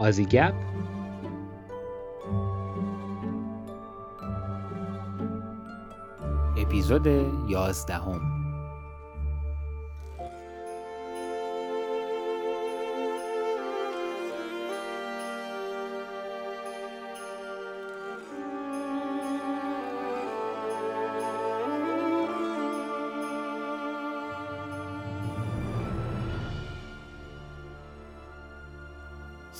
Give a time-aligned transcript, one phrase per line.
[0.00, 0.54] آزی گپ.
[6.56, 7.06] اپیزود
[7.48, 8.39] یازدهم.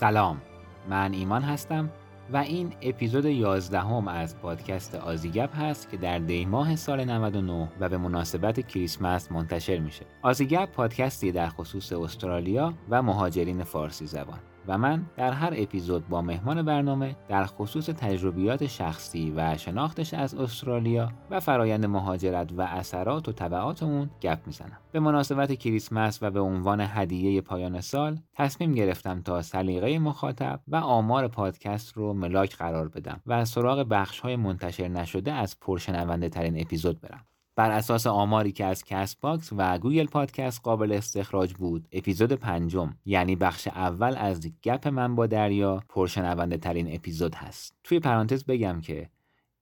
[0.00, 0.40] سلام
[0.88, 1.90] من ایمان هستم
[2.32, 7.68] و این اپیزود 11 هم از پادکست آزیگپ هست که در دی ماه سال 99
[7.80, 10.04] و به مناسبت کریسمس منتشر میشه.
[10.22, 14.38] آزیگپ پادکستی در خصوص استرالیا و مهاجرین فارسی زبان.
[14.70, 20.34] و من در هر اپیزود با مهمان برنامه در خصوص تجربیات شخصی و شناختش از
[20.34, 24.78] استرالیا و فرایند مهاجرت و اثرات و طبعات اون گپ می‌زنم.
[24.92, 30.76] به مناسبت کریسمس و به عنوان هدیه پایان سال تصمیم گرفتم تا سلیقه مخاطب و
[30.76, 36.60] آمار پادکست رو ملاک قرار بدم و سراغ بخش های منتشر نشده از پرشنونده ترین
[36.60, 37.24] اپیزود برم.
[37.56, 43.36] بر اساس آماری که از Castbox و Google Podcast قابل استخراج بود اپیزود پنجم یعنی
[43.36, 47.74] بخش اول از گپ من با دریا پرشنونده ترین اپیزود هست.
[47.84, 49.08] توی پرانتز بگم که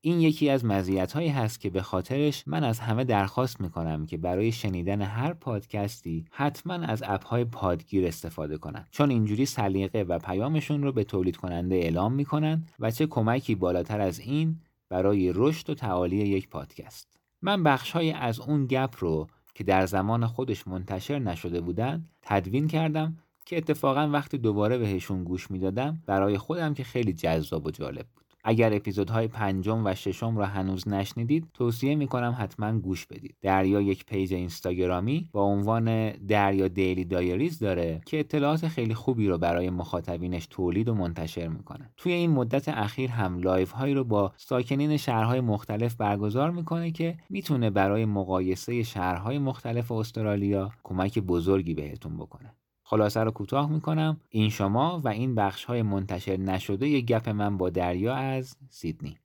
[0.00, 4.16] این یکی از مزیت هایی هست که به خاطرش من از همه درخواست می‌کنم که
[4.16, 8.86] برای شنیدن هر پادکستی حتما از اپ های پادگیر استفاده کنن.
[8.90, 14.00] چون اینجوری سلیقه و پیامشون رو به تولید کننده اعلام می‌کنن و چه کمکی بالاتر
[14.00, 17.17] از این برای رشد و تعالی یک پادکست.
[17.42, 23.16] من بخشهایی از اون گپ رو که در زمان خودش منتشر نشده بودن تدوین کردم
[23.46, 28.27] که اتفاقا وقتی دوباره بهشون گوش می‌دادم برای خودم که خیلی جذاب و جالب بود.
[28.48, 33.36] اگر اپیزودهای پنجم و ششم را هنوز نشنیدید توصیه می‌کنم حتما گوش بدید.
[33.42, 39.38] دریا یک page اینستاگرامی با عنوان دریا Daily Diaries داره که اطلاعات خیلی خوبی رو
[39.38, 41.90] برای مخاطبینش تولید و منتشر می‌کنه.
[41.96, 47.16] توی این مدت اخیر هم live هایی رو با ساکنین شهرهای مختلف برگزار می‌کنه که
[47.30, 52.54] می‌تونه برای مقایسه شهرهای مختلف استرالیا کمک بزرگی بهتون بکنه.
[52.90, 54.20] خلاصه رو کوتاه می‌کنم.
[54.28, 59.18] این شما و این بخش های منتشر نشده یه گپ من با دریا از سیدنی.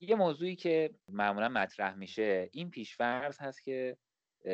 [0.00, 3.96] یه موضوعی که معمولا مطرح میشه این پیشفرض هست که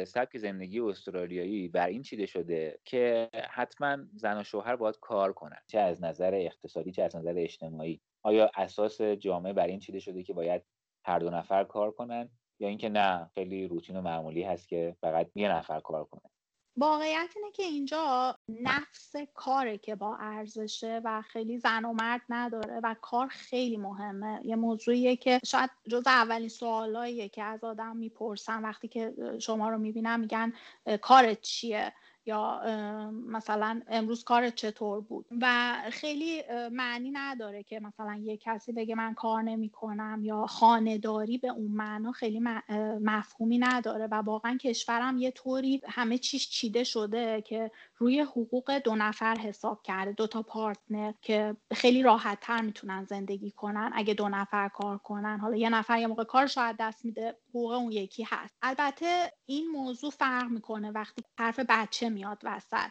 [0.07, 5.59] سبک زندگی استرالیایی بر این چیده شده که حتما زن و شوهر باید کار کنن
[5.67, 8.01] چه از نظر اقتصادی چه از نظر اجتماعی.
[8.23, 10.63] آیا اساس جامعه بر این چیده شده که باید
[11.05, 12.29] هر دو نفر کار کنن
[12.59, 16.31] یا اینکه نه خیلی روتین و معمولی هست که فقط یه نفر کار کنه؟
[16.81, 22.81] واقعیت اینه که اینجا نفس کاره که با ارزشه و خیلی زن و مرد نداره
[22.83, 24.41] و کار خیلی مهمه.
[24.45, 29.79] یه موضوعیه که شاید جز اولین سوالاییه که از آدم می‌پرسن وقتی که شما رو
[29.79, 30.53] می‌بینن میگن
[31.03, 31.93] کارت چیه؟
[32.27, 32.61] یا
[33.11, 36.43] مثلا امروز کار چطور بود؟ و خیلی
[36.73, 41.71] معنی نداره که مثلا یه کسی بگه من کار نمی کنم یا خانهداری به اون
[41.71, 42.41] معنا خیلی
[43.01, 47.71] مفهومی نداره و واقعا کشورم یه طوری همه چیش چیده شده که
[48.01, 53.51] روی حقوق دو نفر حساب کرده دو تا پارتنر که خیلی راحت تر می‌تونن زندگی
[53.51, 55.41] کنن اگه دو نفر کار کنن.
[55.41, 58.57] حالا یه نفر یه موقع کارش شاید دست میده حقوق اون یکی هست.
[58.63, 62.91] البته این موضوع فرق می‌کنه وقتی حرف بچه میاد وسط.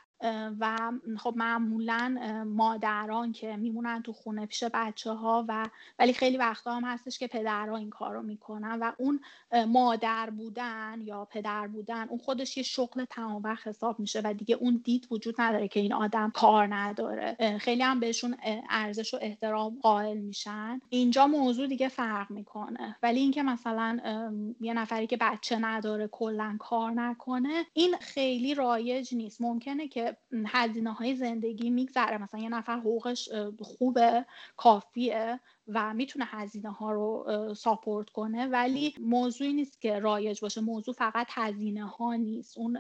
[0.60, 5.70] و خب معمولا مادران که میمونن تو خونه پیش بچه ها و
[6.00, 9.20] ولی خیلی وقتا هم هستش که پدرها این کار رو می‌کنن و اون
[9.68, 14.56] مادر بودن یا پدر بودن اون خودش یه شغل تمام وقت حساب میشه و دیگه
[14.56, 17.58] اون دید وجود نداره که این آدم کار نداره.
[17.62, 18.36] خیلی هم بهشون
[18.70, 20.82] ارزش و احترام قائل میشن.
[20.90, 22.96] اینجا موضوع دیگه فرق می‌کنه.
[23.04, 24.00] ولی اینکه مثلا
[24.62, 29.42] یه نفری که بچه نداره کلا کار نکنه این خیلی رایج نیست.
[29.42, 30.09] ممکنه که
[30.48, 32.18] هزینه های زندگی میگذره.
[32.18, 33.30] مثلا یه نفر حقوقش
[33.62, 34.26] خوبه
[34.58, 37.26] کافیه و می‌تونه هزینه ها رو
[37.58, 40.62] support کنه ولی موضوعی نیست که رایج باشه.
[40.62, 42.58] موضوع فقط هزینه ها نیست.
[42.58, 42.78] اون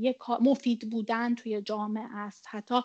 [0.00, 2.46] یک مفید بودن توی جامعه است.
[2.48, 2.80] حتی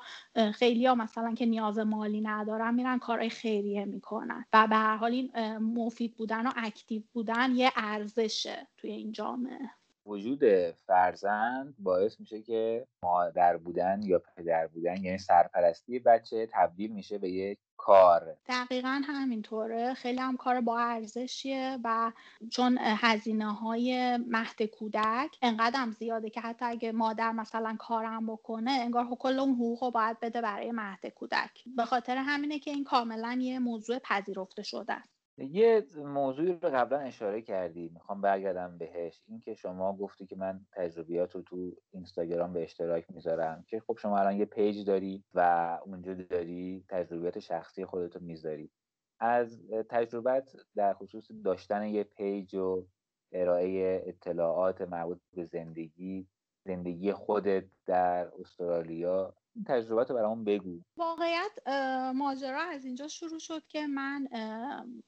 [0.53, 4.45] خیلی ها مثلا که نیاز مالی ندارن میرن کارهای خیریه می‌کنن.
[4.53, 9.69] و به هر حال این مفید بودن و active بودن یه ارزشه توی این جامعه.
[10.05, 17.17] وجود فرزند باعث میشه که مادر بودن یا پدر بودن یعنی سرپرستی بچه تبدیل میشه
[17.17, 18.37] به یک کار.
[18.47, 19.93] دقیقا همینطوره.
[19.93, 22.11] خیلی هم کار با ارزشیه و
[22.49, 29.05] چون هزینه های مهد کودک انقدر زیاده که حتی اگه مادر مثلا کارم بکنه انگار
[29.19, 31.63] کل اون حقوق رو باید بده برای مهد کودک.
[31.77, 34.93] به خاطر همینه که این کاملا یه موضوع پذیرفته شده.
[34.93, 39.21] است یه موضوعی رو قبلا اشاره کردی می‌خوام برگردم بهش.
[39.27, 44.17] اینکه شما گفتی که من تجربیات رو تو اینستاگرام به اشتراک می‌ذارم که خب شما
[44.19, 48.71] الان یه پیج داری و اونجا داری تجربیات شخصی خودتو می‌ذاری.
[49.19, 52.85] از تجربت در خصوص داشتن یه پیج و
[53.31, 56.27] ارائه اطلاعات مربوط به زندگی
[56.65, 60.79] زندگی خودت در استرالیا این تجربت رو برامون بگو.
[60.97, 61.67] واقعیت
[62.15, 64.27] ماجرا از اینجا شروع شد که من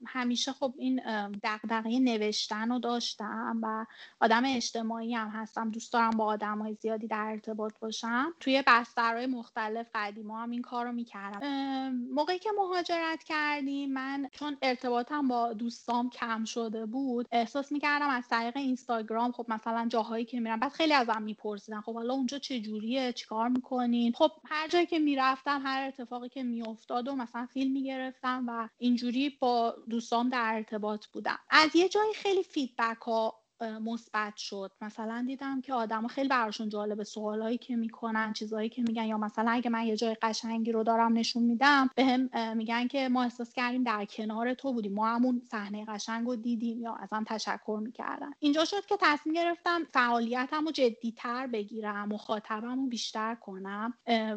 [0.06, 1.01] همیشه خب این
[1.44, 3.86] دقدقه نوشتن رو داشتم و
[4.19, 5.72] آدم اجتماعی هم هستم.
[5.72, 8.34] دوست دارم با آدم های زیادی در ارتباط باشم.
[8.40, 14.57] توی بسترهای مختلف قدیما هم این کار رو می‌کردم موقعی که مهاجرت کردیم من چون
[14.62, 20.40] ارتباطم با دوستام کم شده بود احساس می‌کردم از طریق اینستاگرام خب مثلا جاهایی که
[20.40, 24.85] میرم بعد خیلی ازم میپرسیدن خب حالا اونجا چه جوریه چیکار می‌کنین؟ خب هر جایی
[24.85, 30.51] که می‌رفتم هر اتفاقی که میافتاد و مثلا فیلم می‌گرفتم و اینجوری با دوستام در
[30.53, 31.39] ارتباط بودم.
[31.50, 34.71] از یه جایی خیلی فیدبک ها مثبت شد.
[34.81, 39.06] مثلا دیدم که آدما خیلی براشون جالب سوالایی که می‌کنن چیزایی که میگن.
[39.06, 43.24] یا مثلا اگه من یه جای قشنگی رو دارم نشون میدم به میگن که ما
[43.24, 44.94] احساس کردیم در کنار تو بودیم.
[44.94, 48.31] ما همون صحنه قشنگ رو دیدیم یا ازم تشکر می‌کردن.
[48.39, 53.94] اینجا شد که تصمیم گرفتم فعالیتم رو جدیتر بگیرم مخاطبم رو بیشتر کنم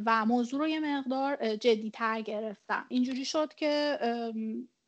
[0.07, 2.85] و موضوع رو یه مقدار جدیتر گرفتم.
[2.89, 3.99] اینجوری شد که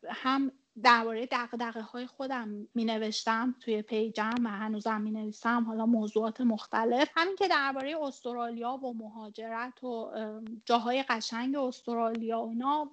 [0.09, 0.51] هم
[0.83, 7.09] درباره دقدقه های خودم می نوشتم توی پیجم و هنوزم می نویسم حالا موضوعات مختلف.
[7.15, 10.11] همین که درباره استرالیا و مهاجرت و
[10.65, 12.91] جاهای قشنگ استرالیا و اینا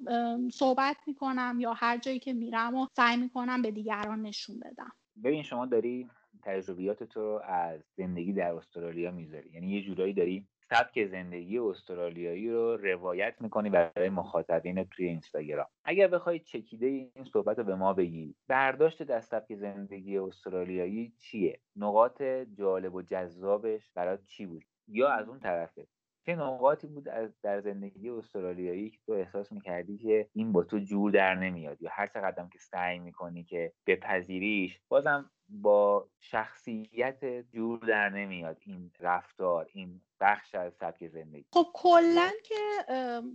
[0.53, 4.61] صحبت می کنم یا هر جایی که میرم و سعی می کنم به دیگران نشون
[4.61, 4.93] بدم.
[5.25, 6.09] ببین شما داری
[6.43, 9.51] تجربیات تو از زندگی در استرالیا می‌ذاری.
[9.51, 15.67] یعنی یه جورایی داری سبک زندگی استرالیایی رو روایت می‌کنی برای مخاطبین توی اینستاگرام.
[15.85, 21.61] اگر بخوای چکیده این صحبت رو به ما بگی برداشت از سبک زندگی استرالیایی چیه؟
[21.77, 22.23] نقاط
[22.59, 25.87] جالب و جذابش برات چی بود؟ یا از اون طرفه
[26.27, 30.79] چه نقاطی بود از در زندگی استرالیایی که تو احساس می‌کردی که این با تو
[30.79, 37.79] جور در نمیاد؟ یا هر چقدر که سعی می‌کنی که بپذیریش بازم با شخصیت جور
[37.79, 41.45] در نمیاد این رفتار این بخش از سبک زندگی.
[41.53, 42.55] خب کلا که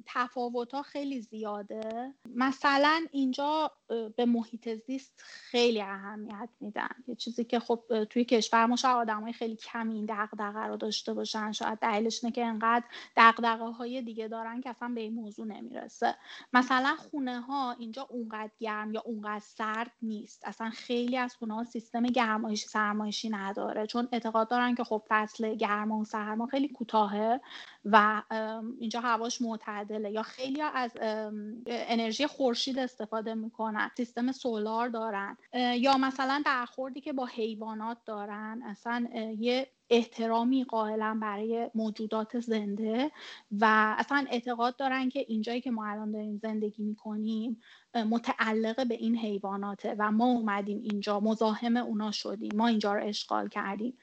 [0.06, 2.14] تفاوت ها خیلی زیاده.
[2.36, 3.72] مثلا اینجا
[4.16, 6.90] به محیط زیست خیلی اهمیت میدن.
[7.08, 11.14] یه چیزی که خب توی کشور ما شاید آدم خیلی کمی این دقدقه رو داشته
[11.14, 11.52] باشن.
[11.52, 12.86] شاید دلیلش نه که انقدر
[13.18, 16.16] دقدقه های دیگه دارن که اصلا به این موضوع نمی‌رسه.
[16.54, 20.48] مثلا خونه ها اینجا اونقدر گرم یا اونقدر سرد نیست.
[20.48, 25.56] اصلا خیلی از خونه ها سیستم گرمایشی سرمایشی نداره چون اعتقاد دارن که خب فصل
[25.56, 27.42] گرما و سرما خیلی کوتاهه
[27.86, 28.22] و
[28.80, 30.92] اینجا هواش معتدله یا خیلی از
[31.68, 39.08] انرژی خورشید استفاده می‌کنن سیستم سولار دارن یا مثلا برخوردی که با حیوانات دارن اصلا
[39.40, 43.12] یه احترامی قائلا برای موجودات زنده
[43.52, 47.62] و اصلا اعتقاد دارن که اینجایی که ما الان داریم زندگی می‌کنیم
[47.96, 53.48] متعلق به این حیواناته و ما اومدیم اینجا مزاحم اونا شدیم ما اینجا رو اشغال
[53.48, 53.98] کردیم.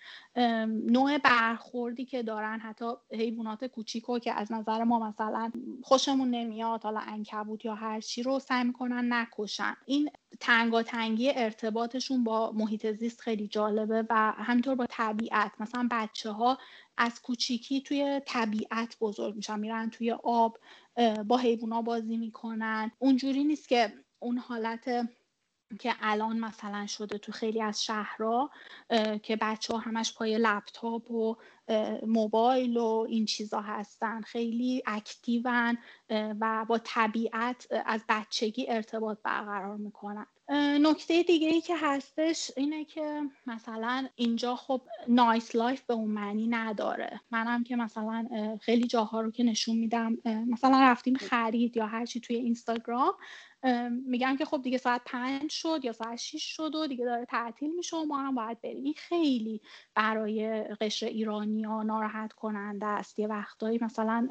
[0.66, 5.52] نوع برخوردی که دارن حتی حیوانات کوچیکو که از نظر ما مثلا
[5.82, 9.74] خوشمون نمیاد حالا انکبوت یا هر چی رو سعی می‌کنن نکشن.
[9.86, 15.52] این تنگاتنگی ارتباطشون با محیط زیست خیلی جالبه و همینطور با طبیعت.
[15.60, 16.58] مثلا بچه ها
[16.96, 20.58] از کوچیکی توی طبیعت بزرگ میشن میرن توی آب
[21.26, 22.90] با حیوونا بازی می‌کنن.
[22.98, 25.08] اونجوری نیست که اون حالت
[25.80, 28.50] که الان مثلا شده تو خیلی از شهرها
[29.22, 31.36] که بچه ها همش پای لپتاپ و
[32.06, 34.20] موبایل و این چیزا هستن.
[34.20, 35.78] خیلی اکتیون
[36.10, 40.26] و با طبیعت از بچگی ارتباط برقرار می‌کنن.
[40.80, 47.20] نکته دیگه ای که هستش اینه که مثلا اینجا خب nightlife به اون معنی نداره.
[47.30, 48.28] منم که مثلا
[48.60, 53.12] خیلی جاها رو که نشون میدم مثلا رفتیم خرید یا هرچی توی اینستاگرام
[54.06, 57.74] میگن که خب دیگه ساعت پنج شد یا ساعت 6 شد و دیگه داره تعطیل
[57.76, 58.84] میشه و ما هم باید بریم.
[58.84, 59.60] این خیلی
[59.94, 63.18] برای قشر ایرانی ها ناراحت کننده است.
[63.18, 64.28] یه وقتایی مثلا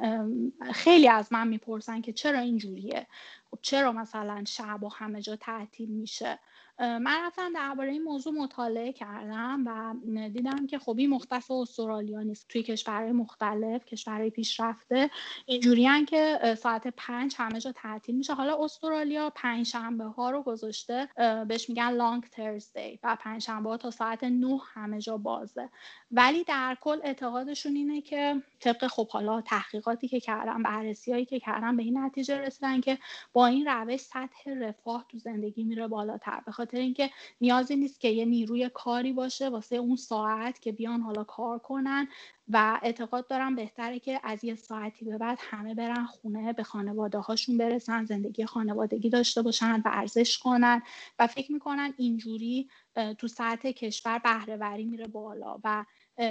[0.74, 3.08] خیلی از من می‌پرسن که چرا اینجوریه؟
[3.52, 6.40] خب چرا مثلا شب و همه جا تعطیل میشه؟
[6.80, 9.96] من رفتم درباره این موضوع مطالعه کردم و
[10.30, 12.48] دیدم که خب این مختص استرالیا نیست.
[12.50, 15.10] توی کشورهای مختلف کشورهای پیشرفته
[15.46, 18.34] اینجوری که ساعت پنج همه جا تعطیل میشه.
[18.34, 21.10] حالا استرالیا پنج شنبه ها رو گذاشته
[21.48, 25.70] بهش میگن لانگ ترزدی و پنج شنبه ها تا ساعت نه همه جا بازه.
[26.12, 31.40] ولی در کل اعتقادشون اینه که طبق خب حالا تحقیقاتی که کردم بررسی هایی که
[31.40, 32.98] کردم به این نتیجه رسیدن که
[33.34, 36.42] با این روش سطح رفاه تو زندگی میره بالاتر.
[36.46, 37.10] به خاطر اینکه
[37.42, 42.08] نیازی نیست که یه نیروی کاری باشه واسه اون ساعت که بیان حالا کار کنن
[42.50, 47.20] و اعتقاد دارم بهتره که از یه ساعتی به بعد همه برن خونه به خانواده
[47.20, 50.82] هاشون برسن زندگی خانوادگی داشته باشن و ارزش کنن
[51.20, 52.70] و فکر می‌کنن اینجوری
[53.18, 55.86] تو سطح کشور بهرهوری میره بالا و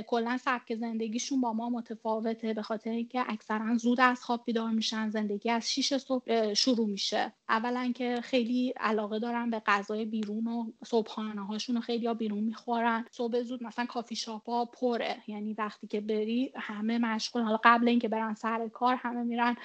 [0.06, 5.10] کلا سبک زندگیشون با ما متفاوته به خاطر اینکه اکثرا زود از خواب بیدار میشن
[5.10, 7.32] زندگی از 6 صبح شروع میشه.
[7.48, 13.04] اولا که خیلی علاقه دارن به غذای بیرون و صبحانه هاشون خیلی ها بیرون می‌خورن.
[13.10, 15.22] صبح زود مثلا کافی شاپ ها پره.
[15.26, 19.56] یعنی وقتی که بری همه مشغول حالا قبل اینکه برن سر کار همه میرن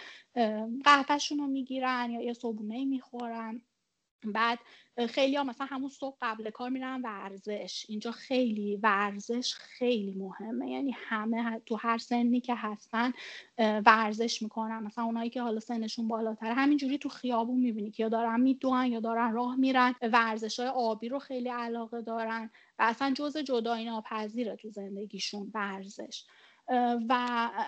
[0.84, 3.62] قهوهشون رو می‌گیرن یا یه صبحونه می‌خورن.
[4.26, 4.60] بعد
[5.10, 7.86] خیلی ها مثلا همون صبح قبل کار میرن ورزش.
[7.90, 10.70] اینجا خیلی ورزش خیلی مهمه.
[10.72, 13.14] یعنی همه تو هر سنی که هستن
[13.86, 14.84] ورزش می‌کنن.
[14.84, 19.00] مثلا اونایی که حالا سنشون بالاتره همینجوری تو خیابون می‌بینی که یا دارن میدوئن یا
[19.00, 19.96] دارن راه میرن.
[20.02, 22.50] ورزش های آبی رو خیلی علاقه دارن
[22.80, 26.26] و اصلا جز جدایی ناپذیره تو زندگیشون ورزش.
[27.10, 27.14] و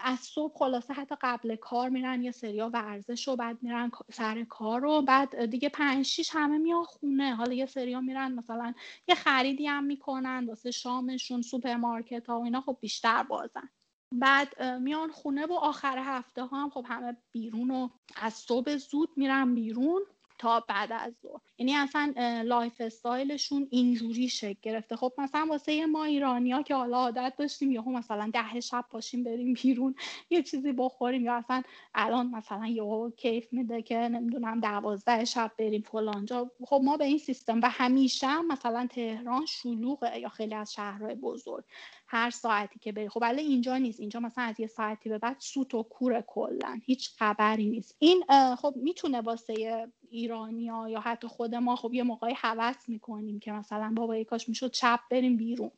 [0.04, 4.86] از صبح خلاصه حتی قبل کار میرن یه سریا ورزش و بعد میرن سر کار
[4.86, 7.36] و بعد دیگه پنج شیش همه میان خونه.
[7.36, 8.74] حالا یه سریا میرن مثلا
[9.08, 13.70] یه خریدی هم می‌کنن واسه شامشون سوپرمارکت ها و اینا خب بیشتر بازن.
[14.12, 19.10] بعد میان خونه و آخر هفته ها هم خب همه بیرون و از صبح زود
[19.16, 20.02] میرن بیرون.
[20.44, 21.42] تا بعد از ظهر.
[21.58, 22.14] یعنی اصلا
[22.46, 24.96] lifestyle شون اینجوری شکل گرفته.
[24.96, 29.54] خب مثلا واسه ما ایرانیا که حالا عادت داشتیم یهو مثلا ده شب پاشیم بریم
[29.54, 29.96] بیرون
[30.30, 31.62] یه چیزی بخوریم یا اصلا
[31.96, 37.18] الان مثلا یهو کیف میده که نمی‌دونم دوازده شب بریم فلانجا خب ما به این
[37.18, 41.64] سیستم و همیشه مثلا تهران شلوغه یا خیلی از شهرهای بزرگ.
[42.08, 44.00] هر ساعتی که بری خب ولی اینجا نیست.
[44.00, 47.96] اینجا مثلا از یه ساعتی به بعد سوت و کوره کلا هیچ خبری نیست.
[48.00, 48.24] این
[48.56, 53.94] خب می‌تونه واسه ایرانیا یا حتی خود ما خب یه موقعی حوض می‌کنیم که مثلا
[53.96, 55.72] بابا کاش می‌شد چپ بریم بیرون.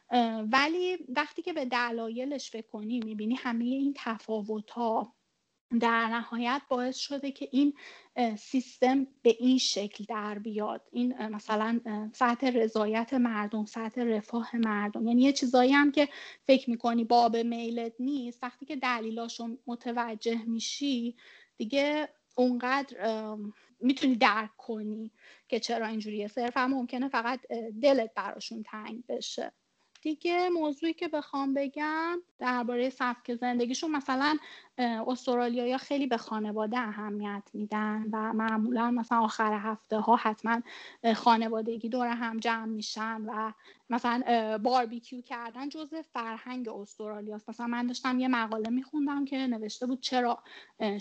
[0.51, 5.15] ولی وقتی که به دلایلش فکر کنیم می‌بینی همه این تفاوت ها
[5.80, 7.74] در نهایت باعث شده که این
[8.38, 10.82] سیستم به این شکل در بیاد.
[10.92, 11.80] این مثلا
[12.13, 15.08] سطح رضایت مردم سطح رفاه مردم.
[15.08, 16.10] یعنی یه چیزایی هم که
[16.48, 18.44] فکر می‌کنی باب میلت نیست.
[18.44, 21.15] وقتی که دلیلاشو متوجه میشی
[21.58, 22.98] دیگه اونقدر
[23.86, 25.12] می‌تونی درک کنی
[25.48, 26.27] که چرا اینجوریه.
[26.27, 27.42] صرفا ممکنه فقط
[27.84, 29.54] دلت براشون تنگ بشه.
[30.05, 34.38] دیگه موضوعی که بخوام بگم درباره سبک زندگیشون مثلا
[35.07, 40.62] استرالیا خیلی به خانواده اهمیت میدن و معمولا مثلا آخر هفته ها حتما
[41.15, 43.51] خانوادگی دور هم جمع میشن و
[43.89, 50.01] مثلا باربیکیو کردن جزء فرهنگ استرالیا مثلا من داشتم یه مقاله میخوندم که نوشته بود
[50.01, 50.43] چرا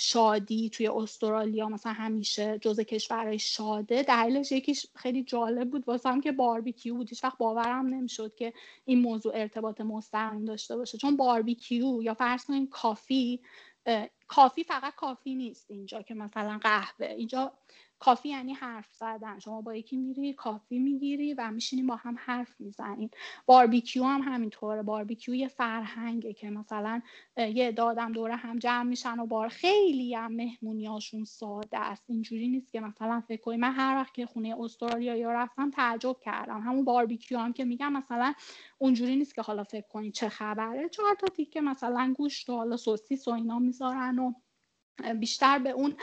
[0.00, 4.02] شادی توی استرالیا مثلا همیشه جزء کشورهای شاده.
[4.02, 7.11] دلیلش یکیش خیلی جالب بود واسم که باربیکیو بود.
[7.25, 8.52] وقت باورم نمی‌شد که
[8.94, 10.98] موضوع ارتباط مستقیم داشته باشه.
[10.98, 13.40] چون باربیکیو یا فرض کنید coffee
[14.26, 17.06] coffee فقط coffee نیست اینجا که مثلا قهوه.
[17.06, 17.52] اینجا
[17.99, 19.38] coffee یعنی حرف زدن.
[19.38, 23.10] شما با یکی میری coffee می‌گیری و میشینیم با هم حرف می‌زنین.
[23.46, 24.82] باربیکیو هم همینطوره.
[24.82, 27.02] باربیکیو یه فرهنگه که مثلا
[27.36, 32.04] یه تعدادم دور هم جمع میشن و بار خیلی هم مهمونیاشون ساده است.
[32.08, 36.16] اینجوری نیست که مثلا فکر کنی من هر وقت که خونه استرالیا یا رفتم تعجب
[36.20, 36.60] کردم.
[36.60, 38.34] همون باربیکیو هم که میگم مثلا
[38.78, 40.88] اونجوری نیست که حالا فکر کنی چه خبره.
[40.88, 44.32] چهار تا تیکه مثلا گوشت و حالا سوسیس و اینا می‌ذارن و
[45.20, 45.94] بیشتر به اون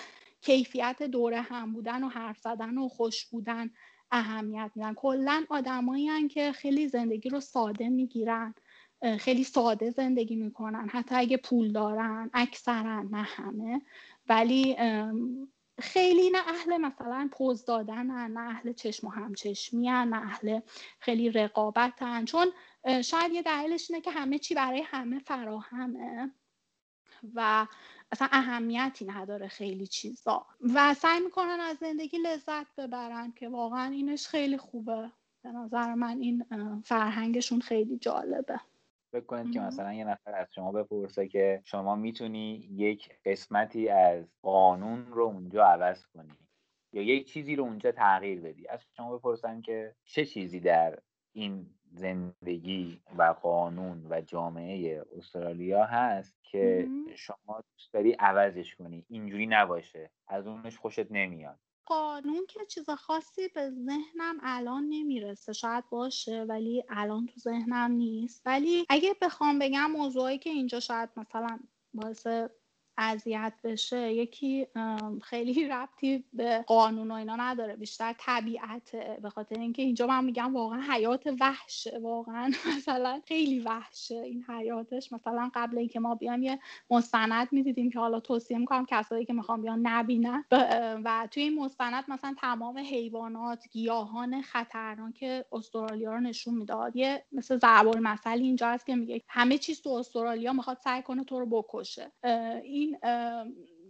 [0.42, 3.70] کیفیت دوره هم بودن و حرف زدن و خوش بودن
[4.12, 4.94] اهمیت میدن.
[4.94, 8.56] کلا آدمایی که خیلی زندگی رو ساده می‌گیرن
[9.20, 10.90] خیلی ساده زندگی می‌کنن.
[10.90, 13.82] حتی اگه پول دارن اکثرا نه همه.
[14.30, 14.76] ولی
[15.80, 20.60] خیلی نه اهل مثلا پوز دادن نه اهل چشم و همچشمی نه اهل
[21.00, 22.48] خیلی رقابتن چون
[23.04, 26.32] شاید یه دلیلش اینه که همه چی برای همه فراهمه.
[27.36, 27.68] و
[28.12, 30.46] اصلا اهمیتی نداره خیلی چیزا.
[30.76, 35.12] و سعی می‌کنن از زندگی لذت ببرن که واقعا اینش خیلی خوبه.
[35.44, 36.46] به نظر من این
[36.86, 38.60] فرهنگشون خیلی جالبه.
[39.12, 44.26] فکر کنید که مثلا یه نفر از شما بپرسه که شما می‌تونی یک قسمتی از
[44.42, 46.38] قانون رو اونجا عوض کنی
[46.94, 48.68] یا یک چیزی رو اونجا تغییر بدی.
[48.68, 51.00] از شما بپرسم که چه چیزی در
[51.34, 59.06] این زندگی و قانون و جامعه استرالیا هست که شما دوست داری عوضش کنی.
[59.10, 60.10] اینجوری نباشه.
[60.28, 61.60] از اونش خوشت نمیاد.
[61.86, 65.54] قانون که چیز خاصی به ذهنم الان نمی‌رسه.
[65.54, 68.42] شاید باشه ولی الان تو ذهنم نیست.
[68.46, 71.60] ولی اگه بخوام بگم موضوعی که اینجا شاید مثلا
[71.94, 72.28] باعث
[73.02, 74.68] اذیت بشه یکی
[75.24, 79.20] خیلی ربطی به قانون و اینا نداره بیشتر طبیعته.
[79.22, 85.14] به خاطر اینکه اینجا من میگم واقعا حیات وحشه واقعا مثلا خیلی وحشه این حیاتش.
[85.14, 89.62] مثلا قبل اینکه ما بیایم یه مستند می‌دیدیم که حالا توصیه می‌کنم کسایی که می‌خوام
[89.62, 90.46] بیان نبینن.
[91.04, 96.96] و توی این مستند مثلا تمام حیوانات گیاهان خطرناک استرالیا رو نشون می‌داد.
[96.96, 101.24] یه مثل ضرب مثل اینجا هست که میگه همه چیز تو استرالیا می‌خواد سعی کنه
[101.24, 102.12] تو رو بکشه.
[102.64, 102.91] این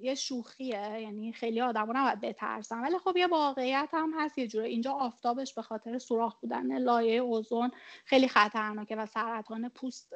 [0.02, 4.68] یه شوخیه یعنی خیلی آدما نباید بترسن ولی خب یه واقعیت هم هست یه جوره
[4.68, 7.72] اینجا آفتابش به خاطر سوراخ بودن لایه اوزون
[8.06, 10.14] خیلی خطرناکه و سرطان پوست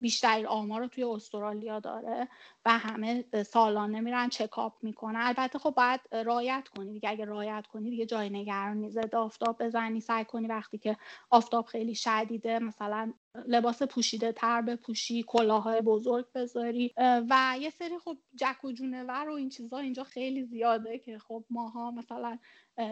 [0.00, 2.28] بیشتر آمار رو توی استرالیا داره
[2.64, 5.20] و همه سالانه میرن چکاپ می‌کنن.
[5.20, 7.10] البته خب باید رایت کنی دیگه.
[7.10, 9.14] اگه رایت کنی دیگه جای نگران نیست.
[9.14, 10.96] آفتاب بزنی سعی کنی وقتی که
[11.30, 13.12] آفتاب خیلی شدیده مثلا
[13.46, 16.94] لباس پوشیده تر بپوشی کلاهای بزرگ بذاری.
[17.30, 21.44] و یه سری خب جک و جونور و این چیزا اینجا خیلی زیاده که خب
[21.50, 22.38] ماها مثلا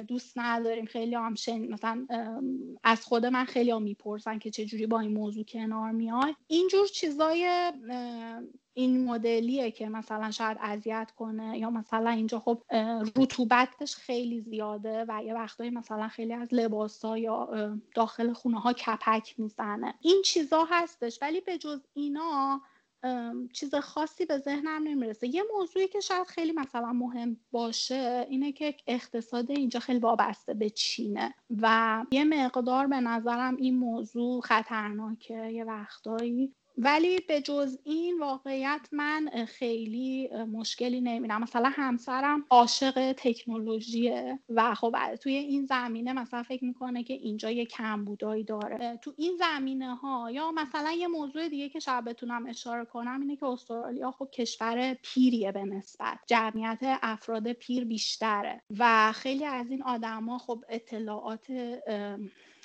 [0.09, 0.85] دوست نداریم.
[0.85, 1.35] خیلی هم
[1.71, 2.07] مثلا
[2.85, 6.35] از خود من خیلی هم می‌پرسن که چجوری با این موضوع کنار میای.
[6.47, 7.73] اینجور چیزای
[8.77, 12.63] این مدلیه که مثلا شاید اذیت کنه یا مثلا اینجا خب
[13.17, 17.51] رطوبتش خیلی زیاده و یه وقتایی مثلا خیلی از لباس ها یا
[17.95, 19.95] داخل خونه ها کپک می‌زنه.
[20.01, 21.19] این چیزا هستش.
[21.23, 22.61] ولی به جز اینا
[23.53, 25.35] چیز خاصی به ذهنم نمی‌رسه.
[25.35, 30.71] یه موضوعی که شاید خیلی مثلا مهم باشه اینه که اقتصاد اینجا خیلی وابسته به
[30.71, 35.53] چینه و یه مقدار به نظرم این موضوع خطرناکه.
[35.53, 44.39] یه وقتایی ولی به جز این واقعیت من خیلی مشکلی نمیدم مثلا همسرم عاشق تکنولوژیه
[44.49, 48.99] و خب توی این زمینه مثلا فکر می‌کنه که اینجا یه کمبودایی داره.
[49.03, 53.37] تو این زمینه ها یا مثلا یه موضوع دیگه که شاید بتونم اشاره کنم اینه
[53.37, 56.19] که استرالیا خب کشور پیریه به نسبت.
[56.27, 61.47] جمعیت افراد پیر بیشتره و خیلی از این آدما خب اطلاعات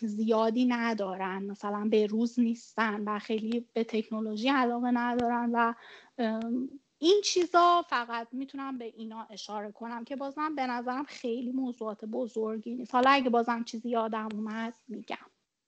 [0.08, 5.74] زیادی ندارن مثلا به روز نیستن و خیلی به تکنولوژی علاقه ندارن و
[7.02, 12.76] این چیزا فقط می‌تونم به اینا اشاره کنم که بازم به نظرم خیلی موضوعات بزرگی
[12.76, 12.96] نیست.
[12.96, 15.18] حالا اگه بازم چیزی یادم اومد میگم.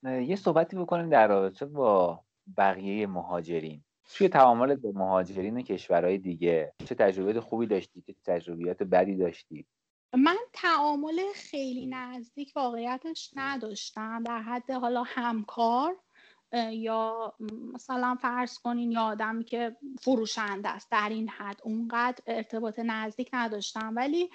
[0.03, 2.23] یه صحبتی بکنیم در رابطه با
[2.57, 3.83] بقیه مهاجرین.
[4.13, 9.65] توی تعامل با مهاجرین کشورهای دیگه چه تجربه خوبی داشتی؟ چه تجربیات بدی داشتی؟
[10.13, 15.97] من تعامل خیلی نزدیک واقعیتش نداشتم در حد حالا همکار
[16.71, 17.33] یا
[17.73, 23.93] مثلا فرض کنین یا آدمی که فروشنده است در این حد اونقدر ارتباط نزدیک نداشتم.
[23.95, 24.29] ولی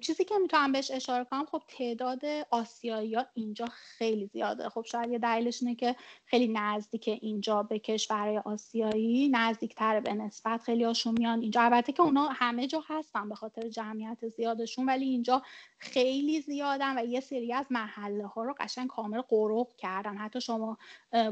[0.00, 4.68] چیزی که می‌تونم بهش اشاره کنم خب تعداد آسیایی ها اینجا خیلی زیاده.
[4.68, 10.62] خب شاید یه دلیلش اینه که خیلی نزدیک اینجا به کشورهای آسیایی نزدیکتر به نسبت
[10.62, 11.62] خیلی هاشون میان اینجا.
[11.62, 15.42] البته که اونا همه جا هستن به خاطر جمعیت زیادشون ولی اینجا
[15.78, 20.16] خیلی زیادن و یه سری از محله ها رو قشنگ کامل قروق کردن.
[20.16, 20.78] حتی شما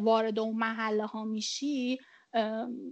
[0.00, 1.98] وارد اون محله ها میشی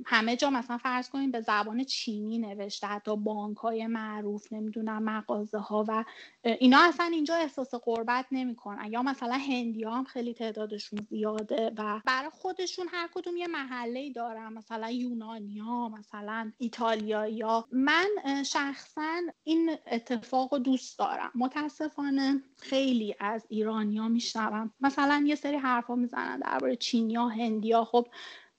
[0.06, 5.58] همه جا مثلا فرض کنیم به زبان چینی نوشته حتی بانک های معروف نمی‌دونم مغازه
[5.58, 6.04] ها و
[6.44, 8.92] اینا اصلا اینجا احساس قربت نمی‌کنن.
[8.92, 14.52] یا مثلا هندی هم خیلی تعدادشون زیاده و برای خودشون هر کدوم یه محله دارن.
[14.52, 17.68] مثلا یونانی ها مثلا ایتالیایی ها.
[17.72, 18.08] من
[18.46, 21.30] شخصا این اتفاق دوست دارم.
[21.34, 24.72] متاسفانه خیلی از ایرانی ها میشنوم.
[24.80, 28.06] مثلا یه سری حرفا می‌زنن درباره چینیا هندیا خب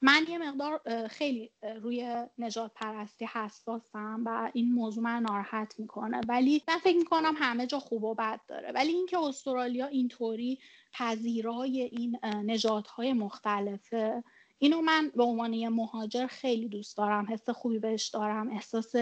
[0.01, 6.21] من یه مقدار خیلی روی نجات پرستی حساسم و این موضوع من ناراحت می‌کنه.
[6.27, 8.71] ولی من فکر می‌کنم همه جا خوب و بد داره.
[8.71, 10.59] ولی اینکه استرالیا اینطوری
[10.93, 14.23] پذیرای این نجات های مختلفه
[14.61, 17.27] اینو من به عنوان یه مهاجر خیلی دوست دارم.
[17.29, 18.51] حس خوبی بهش دارم.
[18.51, 18.95] احساس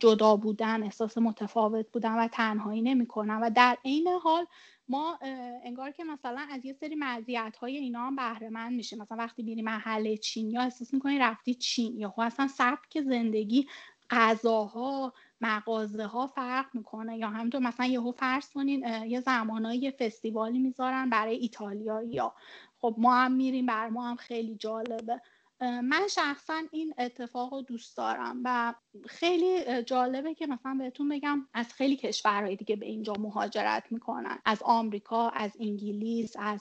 [0.00, 3.38] جدا بودن احساس متفاوت بودن و تنهایی نمی‌کنم.
[3.42, 4.46] و در عین حال
[4.88, 5.18] ما
[5.64, 9.02] انگار که مثلا از یه سری مزیت های اینا هم بهره مند میشیم.
[9.02, 13.66] مثلا وقتی میری محله چین یا احساس می‌کنی رفتی چین یا خب اصلا سبک زندگی
[14.10, 17.18] غذاها مغازه ها فرق می‌کنه.
[17.18, 22.34] یا همینطور مثلا یهو فرض کنین یه زمانایی یه فستیوالی می‌ذارن برای ایتالیایی یا
[22.78, 25.20] خب ما هم میریم بر ما هم خیلی جالبه.
[25.60, 28.74] من شخصا این اتفاق رو دوست دارم و
[29.06, 34.38] خیلی جالبه که مثلا بهتون بگم از خیلی کشورهای دیگه به اینجا مهاجرت می‌کنن.
[34.44, 36.60] از آمریکا از انگلیس از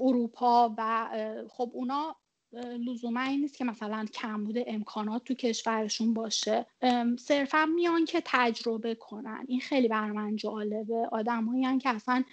[0.00, 1.08] اروپا و
[1.50, 2.16] خب اونا
[2.54, 6.66] لزوما این نیست که مثلا کمبود امکانات تو کشورشون باشه.
[7.18, 9.44] صرفا میان که تجربه کنن.
[9.48, 11.08] این خیلی بر من جالبه.
[11.12, 12.24] آدمایی که اصلا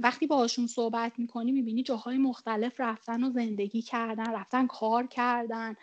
[0.00, 5.76] وقتی باهاشون صحبت می‌کنی می‌بینی جاهای مختلف رفتن و زندگی کردن رفتن کار کردن.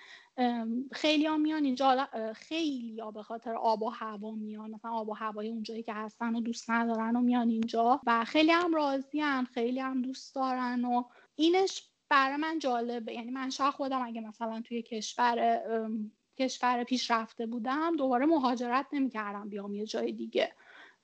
[0.92, 4.72] خیلی ها میان اینجا خیلی ها به خاطر آب و هوا میان.
[4.72, 8.02] مثلا آب و هوای اونجایی که هستن و دوست ندارن و میان اینجا.
[8.06, 9.22] و خیلی هم راضی
[9.54, 11.04] خیلی هم دوست دارن و
[11.36, 13.14] اینش برای من جالبه.
[13.14, 15.62] یعنی من شاید خودم اگه مثلا توی کشور
[16.38, 20.52] کشور پیشرفته بودم دوباره مهاجرت نمی‌کردم بیام یه جای دیگه.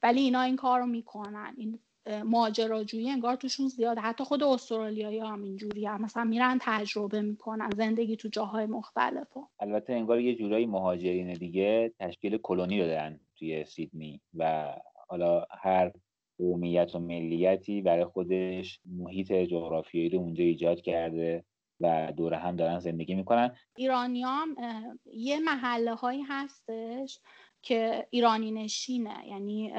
[0.03, 1.53] ولی اینا این کار رو می‌کنن.
[1.57, 1.79] این
[2.23, 4.01] ماجراجویی انگار توشون زیاده.
[4.01, 6.01] حتی خود استرالیایی هم اینجوری هم.
[6.01, 7.69] مثلا میرن تجربه می‌کنن.
[7.77, 9.27] زندگی تو جاهای مختلف
[9.59, 14.21] البته انگار یه جورایی مهاجرین دیگه تشکیل کلونی رو دارن توی سیدنی.
[14.33, 14.73] و
[15.07, 15.91] حالا هر
[16.37, 21.43] قومیت و ملیتی برای خودش محیط جغرافیایی رو اونجا ایجاد کرده
[21.79, 23.55] و دور هم دارن زندگی می‌کنن.
[23.77, 24.55] ایرانیام
[25.05, 27.19] یه محله هایی هستش
[27.65, 29.27] که ایرانی نشینه.
[29.27, 29.73] یعنی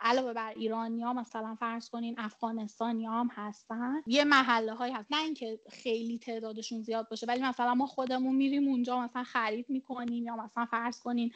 [0.00, 4.02] علاوه بر ایرانی ها مثلا فرض کنین افغانستانی هم هستن.
[4.06, 5.12] یه محله های هست.
[5.12, 10.24] نه اینکه خیلی تعدادشون زیاد باشه ولی مثلا ما خودمون میریم اونجا مثلا خرید می‌کنیم
[10.24, 11.32] یا مثلا فرض کنین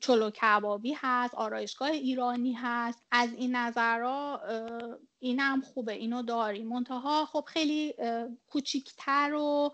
[0.00, 3.06] چلو کبابی هست آرایشگاه ایرانی هست.
[3.10, 4.40] از این نظرها
[5.18, 6.68] اینم خوبه اینو داریم.
[6.68, 7.94] منتها خب خیلی
[8.46, 9.72] کوچیکتر و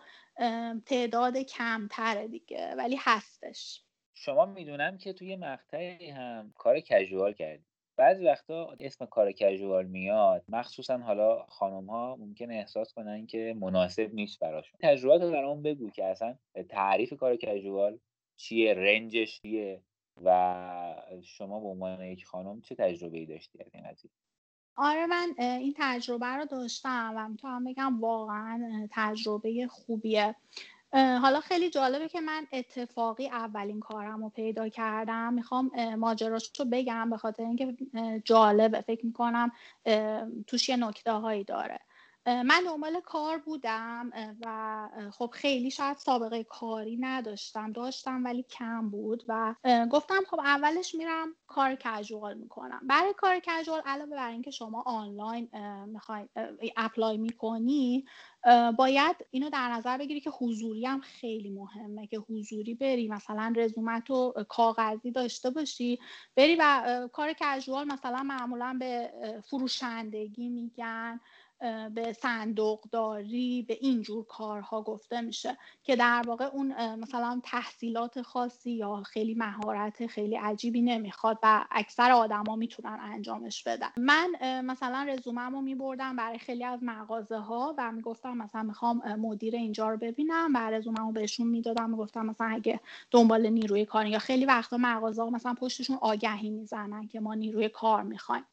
[0.86, 3.87] تعداد کمتره دیگه ولی هستش.
[4.20, 7.64] شما می‌دونم که توی مقطعی هم کار کژوال کردی.
[7.96, 14.14] بعضی وقتا اسم کار کژوال میاد مخصوصا حالا خانم ها ممکن احساس کنن که مناسب
[14.14, 14.78] نیست براشون.
[14.82, 16.34] تجربات رو برامون بگو که اصلا
[16.68, 17.98] تعریف کار کژوال
[18.36, 19.82] چیه رنجش چیه
[20.24, 24.10] و شما به عنوان یک خانم چه تجربه ای داشتی از این قضیه؟
[24.76, 30.34] آره من این تجربه رو داشتم و می‌تونم بگم واقعا تجربه خوبیه.
[30.94, 35.34] حالا خیلی جالبه که من اتفاقی اولین کارم رو پیدا کردم.
[35.34, 37.76] می‌خوام ماجراش رو بگم به خاطر اینکه
[38.24, 38.80] جالبه.
[38.80, 39.52] فکر می‌کنم
[40.46, 41.78] توش یه نکته هایی داره.
[42.28, 44.10] من دنبال کار بودم
[44.40, 49.54] و خب خیلی شاید سابقه کاری نداشتم داشتم ولی کم بود و
[49.90, 52.80] گفتم خب اولش میرم کار کژوال می‌کنم.
[52.82, 55.48] برای کار کژوال علاوه بر اینکه شما آنلاین
[55.86, 56.28] می‌خوای
[56.76, 58.04] اپلای می‌کنی
[58.76, 64.10] باید اینو در نظر بگیری که حضوری هم خیلی مهمه که حضوری بری مثلا رزومت
[64.10, 65.98] و کاغذی داشته باشی
[66.36, 69.12] بری و کار کژوال مثلا معمولا به
[69.50, 71.20] فروشندگی میگن.
[71.94, 79.02] به صندوقداری به اینجور کارها گفته میشه که در واقع اون مثلا تحصیلات خاصی یا
[79.02, 83.88] خیلی مهارت خیلی عجیبی نمی‌خواد و اکثر آدما می‌تونن انجامش بدن.
[83.96, 84.30] من
[84.64, 89.88] مثلا رزومم رو میبردم برای خیلی از مغازه ها و می‌گفتم مثلا می‌خوام مدیر اینجا
[89.88, 94.44] رو ببینم و رزومم رو بهشون می‌دادم می‌گفتم مثلا اگه دنبال نیروی کار یا خیلی
[94.44, 98.44] وقتا مغازه ها مثلا پشتشون آگهی می‌زنن که ما نیروی کار می‌خوایم.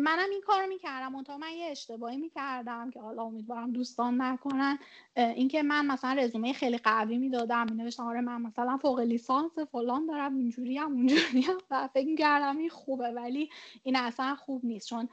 [0.00, 1.12] منم این کار می‌کردم.
[1.12, 2.43] منتها من یه اشتباهی می‌کردم.
[2.44, 4.78] کردم که حالا امیدوارم دوستان نکنن.
[5.16, 10.06] اینکه من مثلا رزومه خیلی قوی می‌دادم می نوشتم آره من مثلا فوق لیسانس فلان
[10.06, 11.58] دارم اینجوری هم اونجوری هم.
[11.70, 13.50] و فکر کردم این خوبه ولی
[13.82, 14.88] این اصلا خوب نیست.
[14.88, 15.08] چون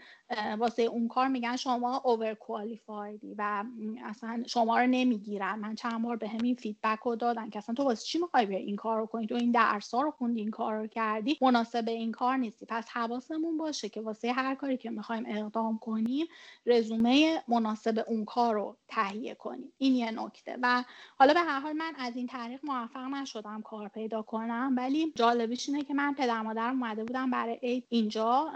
[0.60, 3.64] واسه اون کار میگن شما اوور کوالیفایدی و
[4.06, 5.60] اصلا شما رو نمی‌گیرن.
[5.60, 8.58] من چند بار به همین فیدبک رو دادن که اصلا تو واسه چی می‌خوای بیا
[8.58, 11.84] این کار رو کنی؟ تو این درس ها رو خوندی این کار رو کردی؟ مناسب
[11.88, 12.66] این کار نیستی.
[12.70, 16.28] پس حواسمون باشه که واسه هر کاری که می‌خوایم اقدام کنیم
[16.66, 19.72] رزومه مناسب اون کار رو تهیه کنیم.
[19.78, 20.58] این یه نکته.
[20.62, 20.84] و
[21.18, 24.74] حالا به هر حال من از این طریق موفق نشدم کار پیدا کنم.
[24.78, 28.52] ولی جالبیش اینه که من پدر مادرم اومده بودم برای اینجا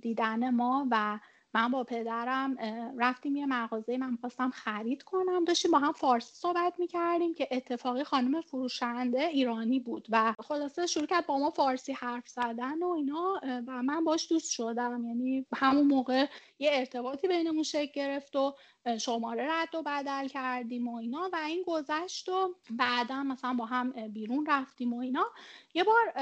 [0.00, 1.09] دیدن ما و
[1.54, 2.56] من با پدرم
[2.98, 5.44] رفتیم یه مغازه من خواستم خرید کنم.
[5.44, 11.06] داشتیم با هم فارسی صحبت می‌کردیم که اتفاقی خانم فروشنده ایرانی بود و خلاصه شروع
[11.06, 15.04] کرد با ما فارسی حرف زدن و اینا و من باش دوست شدم.
[15.06, 16.26] یعنی همون موقع
[16.58, 18.54] یه ارتباطی بینمون شکل گرفت و
[18.98, 24.08] شماره رد و بدل کردیم و اینا و این گذشت و بعدا مثلا با هم
[24.08, 25.26] بیرون رفتیم و اینا.
[25.74, 26.12] یه بار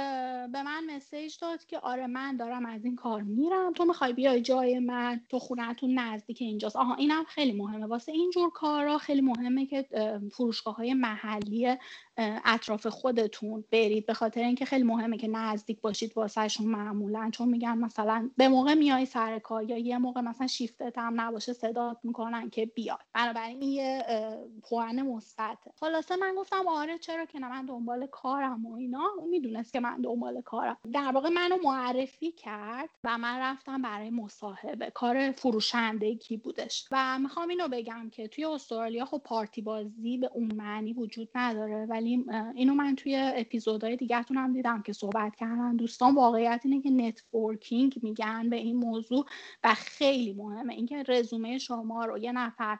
[0.47, 3.73] به من مسیج داد که آره من دارم از این کار میرم.
[3.73, 6.77] تو می‌خوای بیای جای من تو خونتون نزدیک اینجاست.
[6.77, 7.87] آها اینم خیلی مهمه.
[7.87, 9.87] واسه اینجور کارا خیلی مهمه که
[10.33, 11.77] فروشگاه های محلی
[12.45, 14.07] اطراف خودتون برید.
[14.07, 17.31] به خاطر اینکه خیلی مهمه که نزدیک باشید واسهشون معمولا.
[17.33, 21.53] چون میگن مثلا به موقع میای سر کار یا یه موقع مثلا شیفتت هم نباشه
[21.53, 22.99] صدات می‌کنن می‌کنن که بیاد.
[23.15, 24.05] بنابراین این یه
[24.63, 25.71] پوئن مثبته.
[25.81, 29.11] خلاصه من گفتم آره چرا که نه من دنبال کارم و اینا.
[29.19, 30.77] اون می‌دونست که من دنبال کارم.
[30.93, 34.91] در واقع منو معرفی کرد و من رفتم برای مصاحبه.
[34.91, 36.89] کار فروشندگی بودش.
[36.91, 41.87] و می‌خوام اینو بگم که توی استرالیا خب پارتی بازی به اون معنی وجود نداره.
[41.87, 46.15] ولی اینو من توی اپیزودهای دیگهتون هم دیدم که صحبت کردن دوستان.
[46.15, 49.25] واقعیت اینه که networking میگن به این موضوع
[49.65, 50.75] و خیلی مهمه.
[50.75, 52.79] اینکه رزومه شما رو یه نفر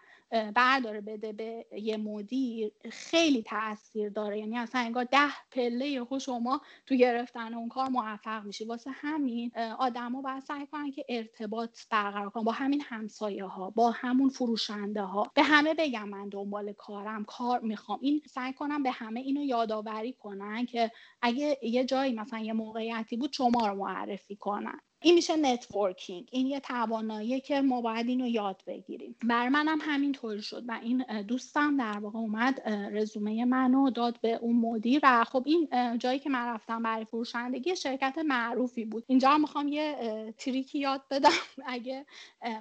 [0.55, 4.39] برداره بده به یه مدیر خیلی تاثیر داره.
[4.39, 8.65] یعنی اصلا انگار ده پله یهو شما تو گرفتن اون کار موفق میشی.
[8.65, 13.91] واسه همین آدما باید سعی کنن که ارتباط برقرار کنن با همین همسایه ها با
[13.91, 17.99] همون فروشنده ها به همه بگم من دنبال کارم کار می‌خوام.
[18.03, 20.91] این سعی کنم به همه اینو یادآوری کنن که
[21.23, 24.81] اگه یه جایی مثلا یه موقعیتی بود شما رو معرفی کنن.
[25.01, 26.29] این میشه networking.
[26.33, 29.17] این یه توانایی که ما باید اینو یاد بگیریم.
[29.29, 34.57] بر منم همینطوری شد و این دوستم در واقع اومد رزومه منو داد به اون
[34.57, 39.05] مدیر و خب این جایی که من رفتم برای فروشندگی شرکت معروفی بود.
[39.07, 41.31] اینجا هم می‌خوام یه تریکی یاد بدم.
[41.67, 42.07] اگه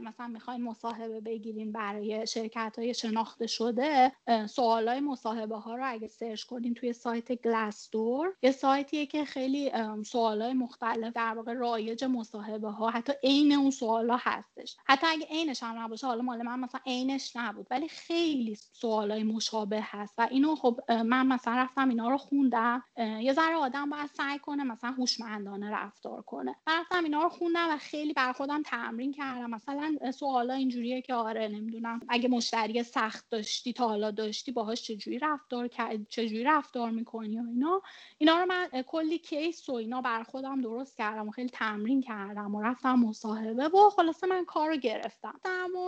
[0.02, 4.12] مثلا می‌خواین مصاحبه بگیریم برای شرکت های شناخته شده
[4.50, 9.72] سوال های مصاحبه ها رو اگه سرچ کنین توی سایت گلاسدور یه سایتیه که خیلی
[10.06, 14.78] سوال های مختلف در واقع رایج مصاحبه ها حتی عین اون سوالا هستش.
[14.86, 19.80] حتی اگه عینش هم نباشه حالا مال من مثلا عینش نبود ولی خیلی سوالای مشابه
[19.84, 20.14] هست.
[20.18, 22.84] و اینو خب من مثلا رفتم اینا رو خوندم.
[22.98, 26.56] یه ذره آدم باید سعی کنه مثلا هوشمندانه رفتار کنه.
[26.68, 29.50] من رفتم اینا رو خوندم و خیلی بر خودم تمرین کردم.
[29.50, 35.20] مثلا سوالا اینجوریه که آره نمی‌دونم اگه مشتری سخت داشتی تا حالا داشتی باهاش چجوری
[35.20, 35.70] رفتار
[36.10, 37.82] چجوری رفتار می‌کنی و اینا.
[38.18, 42.17] اینا رو من کلی کیس و اینا بر خودم درست کردم و خیلی تمرین کردم.
[42.18, 45.40] کردم و رفتم مصاحبه و خلاصه من کار رو گرفتم.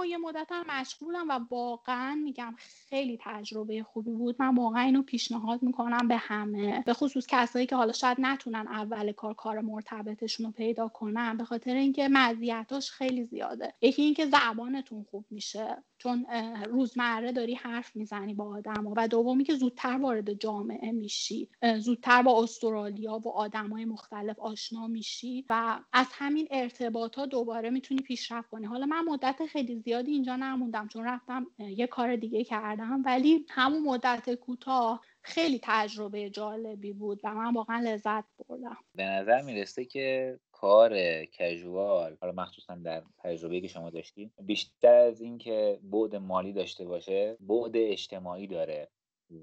[0.02, 4.36] و یه مدت مشغولم و واقعا میگم خیلی تجربه خوبی بود.
[4.39, 6.84] من واقعا اینو پیشنهاد می‌کنم به همه.
[6.86, 11.44] به خصوص کسایی که حالا شاید نتونن اول کار کار مرتبطشون رو پیدا کنن به
[11.44, 13.74] خاطر اینکه مزیتاش خیلی زیاده.
[13.82, 15.84] یکی اینکه زبانتون خوب میشه.
[15.98, 16.26] چون
[16.70, 21.50] روزمره داری حرف می‌زنی با آدم و دومی که زودتر وارد جامعه میشی.
[21.80, 28.50] زودتر با استرالیا و آدمای مختلف آشنا میشی و از همین ارتباطات دوباره می‌تونی پیشرفت
[28.50, 28.66] کنی.
[28.66, 33.84] حالا من مدت خیلی زیادی اینجا نموندم چون رفتم یه کار دیگه کردم ولی همون
[33.84, 38.78] مدت کوتاه خیلی تجربه جالبی بود و من واقعا لذت بردم.
[38.96, 45.22] به نظر می‌رسه که کار کژوال حالا مخصوصا در تجربه که شما داشتید بیشتر از
[45.22, 48.90] اینکه بعد مالی داشته باشه بعد اجتماعی داره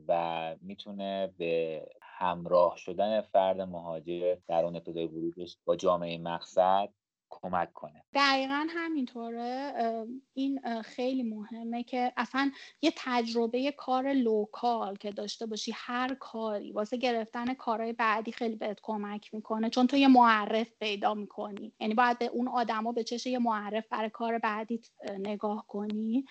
[0.08, 1.82] و می‌تونه به
[2.18, 6.88] همراه شدن فرد مهاجر در اون ابتدای ورودش با جامعه مقصد
[7.42, 8.02] کمک کنه.
[8.14, 9.74] دقیقا همینطوره.
[10.34, 12.50] این خیلی مهمه که اصلا
[12.82, 18.78] یه تجربه کار لوکال که داشته باشی هر کاری واسه گرفتن کارهای بعدی خیلی بهت
[18.82, 21.72] کمک می‌کنه چون تو یه معرف پیدا می‌کنی.
[21.80, 24.80] یعنی باید به اون آدما به چش یه معرف برای کار بعدی
[25.18, 26.24] نگاه کنی.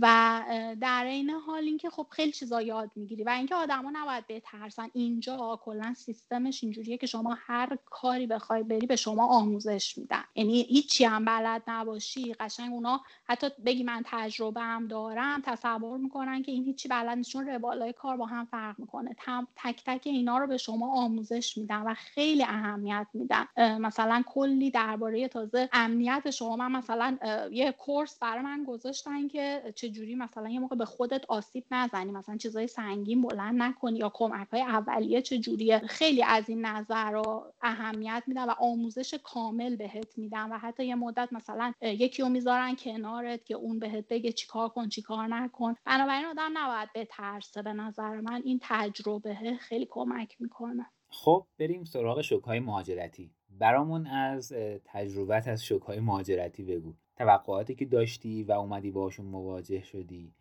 [0.00, 0.42] و
[0.80, 4.90] در این حال اینکه خب خیلی چیزا یاد می‌گیری و اینکه آدما نباید بترسن.
[4.94, 10.24] اینجا کلا سیستمش اینجوریه که شما هر کاری بخوای بری به شما آموزش میدن.
[10.48, 16.42] یعنی هیچی هم بلد نباشی قشنگ اونا حتی بگی من تجربه هم دارم تصور می‌کنن
[16.42, 19.16] که این هیچی بلد نیست چون روالای کار با هم فرق می‌کنه.
[19.56, 23.46] تک تک اینا رو به شما آموزش میدن و خیلی اهمیت میدن.
[23.80, 26.56] مثلا کلی درباره تازه امنیت شما.
[26.56, 27.18] من مثلا
[27.52, 32.36] یه کورس برای من گذاشتن که چجوری مثلا یه موقع به خودت آسیب نزنی مثلا
[32.36, 35.78] چیزای سنگین بلند نکنی یا کمک های اولیه چجوریه.
[35.78, 40.27] خیلی از این نظر رو اهمیت میدن و آموزش کامل بهت میدن.
[40.32, 44.88] و حتی یه مدت مثلا یکی رو می‌ذارن کنارت که اون بهت بگه چیکار کن
[44.88, 45.74] چیکار نکن.
[45.84, 48.42] بنابراین آدم نباید بترسه به نظر من.
[48.44, 50.86] این تجربه خیلی کمک می‌کنه.
[51.08, 53.30] خب بریم سراغ شوکهای مهاجرتی.
[53.50, 54.52] برامون از
[54.84, 56.94] تجربت از شوکهای مهاجرتی بگو.
[57.16, 60.32] توقعاتی که داشتی و اومدی باشون مواجه شدی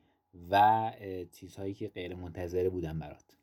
[0.51, 0.91] و
[1.31, 3.36] چیزهایی که غیر منتظره بودن برات.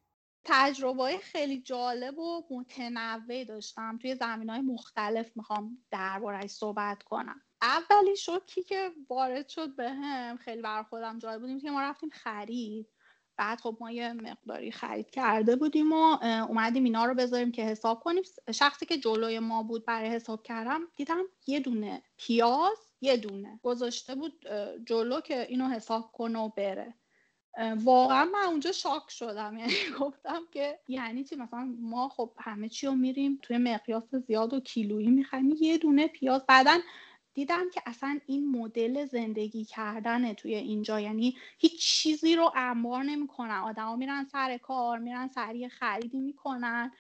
[0.45, 3.99] تجربه خیلی جالب و متنوع داشتم.
[3.99, 7.41] توی زمین های مختلف می‌خوام دربارهش صحبت کنم.
[7.63, 12.11] اولی شوکی که وارد شد به هم خیلی بر خودم جالب بودیم که ما رفتیم
[12.11, 12.89] خرید.
[13.37, 18.01] بعد خب ما یه مقداری خرید کرده بودیم و اومدیم اینا رو بذاریم که حساب
[18.01, 18.23] کنیم.
[18.55, 23.61] شخصی که جلوی ما بود برای حساب کردم دیدم یه دونه پیاز یه دونه.
[23.63, 24.47] گذاشته بود
[24.87, 26.95] جلو که اینو حساب کنه و بره.
[27.77, 29.57] واقعا من اونجا شاک شدم.
[29.59, 34.55] یعنی گفتم که یعنی چی؟ مثلا ما خب همه چی رو میریم توی مقیاس زیاد
[34.55, 36.47] و کیلویی می‌خوایم یه دونه پیاز.
[36.49, 36.79] بعدا
[37.35, 43.51] دیدم که اصلا این مدل زندگی کردن توی اینجا یعنی هیچ چیزی رو انبار نمی‌کنن.
[43.65, 46.93] آدما میرن سر کار میرن سریع خریدی می‌کنن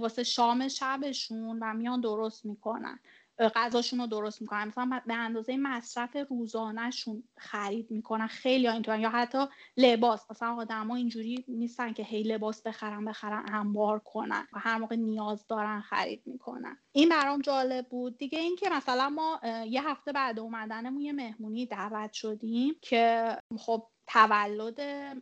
[0.00, 2.98] واسه شام شبشون و میان درست می‌کنن.
[3.38, 4.68] غذاشون رو درست می‌کنن.
[4.68, 9.00] مثلا به اندازه مصرف روزانهشون خرید می‌کنن خیلی اینطورن.
[9.00, 9.46] یا حتی
[9.76, 10.30] لباس.
[10.30, 14.46] مثلا آدما اینجوری نیستن که هی لباس بخرن بخرن انبار کنن.
[14.52, 16.78] و هر موقع نیاز دارن خرید می‌کنن.
[16.92, 18.18] این برام جالب بود.
[18.18, 24.80] دیگه اینکه مثلا ما یه هفته بعد اومدنمون یه مهمونی دعوت شدیم که خب تولد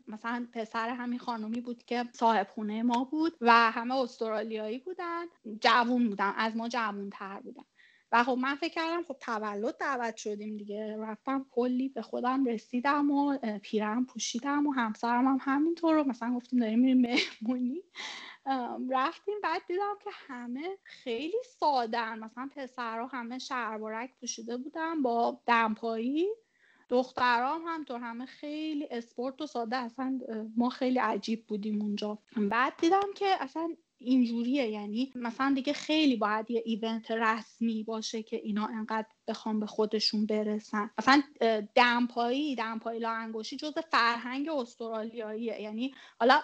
[0.09, 5.25] مثلا پسر همین خانومی بود که صاحب خونه ما بود و همه استرالیایی بودن.
[5.61, 6.33] جوون بودن.
[6.37, 7.63] از ما جوون تر بودن.
[8.13, 10.97] و خب من فکر کردم خب تولد دعوت شدیم دیگه.
[10.99, 16.59] رفتم کلی به خودم رسیدم و پیرم پوشیدم و همسرم هم همینطور رو مثلا گفتیم
[16.61, 17.83] داریم میریم مهمونی.
[18.91, 26.29] رفتیم بعد دیدم که همه خیلی سادن مثلا پسرها همه شربارک پوشیده بودن با دمپایی.
[26.89, 29.77] دخترام هم تو همه خیلی اسپورت و ساده.
[29.77, 30.21] اصلا
[30.57, 32.19] ما خیلی عجیب بودیم اونجا.
[32.37, 34.69] بعد دیدم که اصلا اینجوریه.
[34.69, 40.27] یعنی مثلا دیگه خیلی باید یه ایونت رسمی باشه که اینا انقدر بخوام به خودشون
[40.27, 40.91] برسن.
[40.99, 41.23] مثلا
[41.75, 45.63] دمپایی دمپایی لا انگوشی جز فرهنگ استرالیاییه.
[45.63, 46.41] یعنی حالا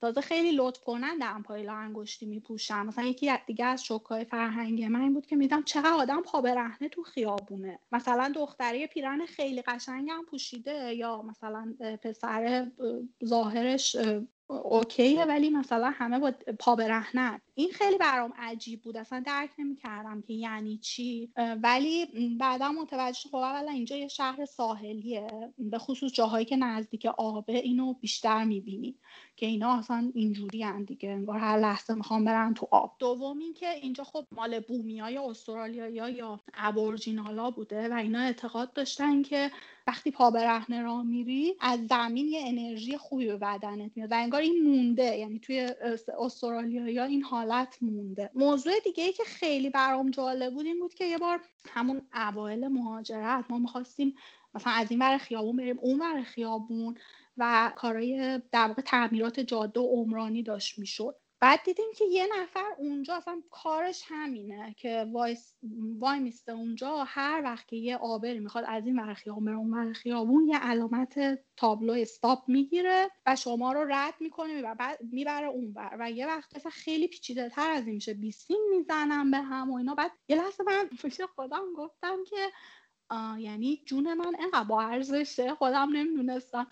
[0.00, 2.82] تازه خیلی لطف کنن دمپایی لا انگشتی میپوشن.
[2.86, 6.88] مثلا یکی دیگه از شوکای فرهنگ من این بود که میدم چقدر آدم پا برهنه
[6.88, 7.78] تو خیابونه.
[7.92, 12.70] مثلا دختری پیرن خیلی قشنگم پوشیده یا مثلا پسر
[13.24, 13.96] ظاهرش
[14.48, 18.96] اوکیه ولی مثلا همه با پا برهنن این خیلی برام عجیب بود.
[18.96, 21.32] اصلا درک نمی‌کردم که یعنی چی.
[21.62, 22.06] ولی
[22.40, 25.26] بعدا متوجه خب اولا اینجا یه شهر ساحلیه
[25.58, 28.98] به خصوص جاهایی که نزدیک آبه اینو بیشتر می‌بینی.
[29.36, 31.10] که اینا اصلا اینجوری دیگه.
[31.10, 32.96] انگار هر لحظه می‌خوام برن تو آب.
[32.98, 39.50] دوم که اینجا خب مال بومیای استرالیا یا ابورجینالا بوده و اینا اعتقاد داشتن که
[39.86, 44.40] وقتی پا برهنه را میری از زمین یه انرژی خوبی به بدنت میاد و انگار
[44.40, 45.16] این مونده.
[45.16, 45.70] یعنی توی
[46.18, 48.30] استرالیا یا این حالت مونده.
[48.34, 52.68] موضوع دیگه ای که خیلی برام جالب بود این بود که یه بار همون اوایل
[52.68, 54.14] مهاجرت ما می‌خواستیم
[54.54, 56.94] مثلا از این ور خیابون بریم اون ور خیابون
[57.36, 61.16] و کارهای در واقع تعمیرات جاده و عمرانی داشت می‌شد.
[61.40, 65.06] بعد دیدیم که یه نفر اونجا اصلا کارش همینه که
[65.98, 69.92] وای میسته اونجا هر وقت که یه آبری می‌خواد از این ور خیابون اون ور
[69.92, 75.72] خیابون یه علامت تابلو استاپ می‌گیره و شما رو رد می‌کنه و بعد می‌بره اون
[75.76, 75.96] ور.
[76.00, 78.14] و یه وقت اصلا خیلی پیچیده تر از این میشه.
[78.14, 79.94] بیسیم می‌زنم به هم و اینا.
[79.94, 82.36] بعد یه لحظه من پیش خودم گفتم که
[83.38, 86.66] یعنی جون من اینقدر با ارزشه خودم نمی‌دونستم.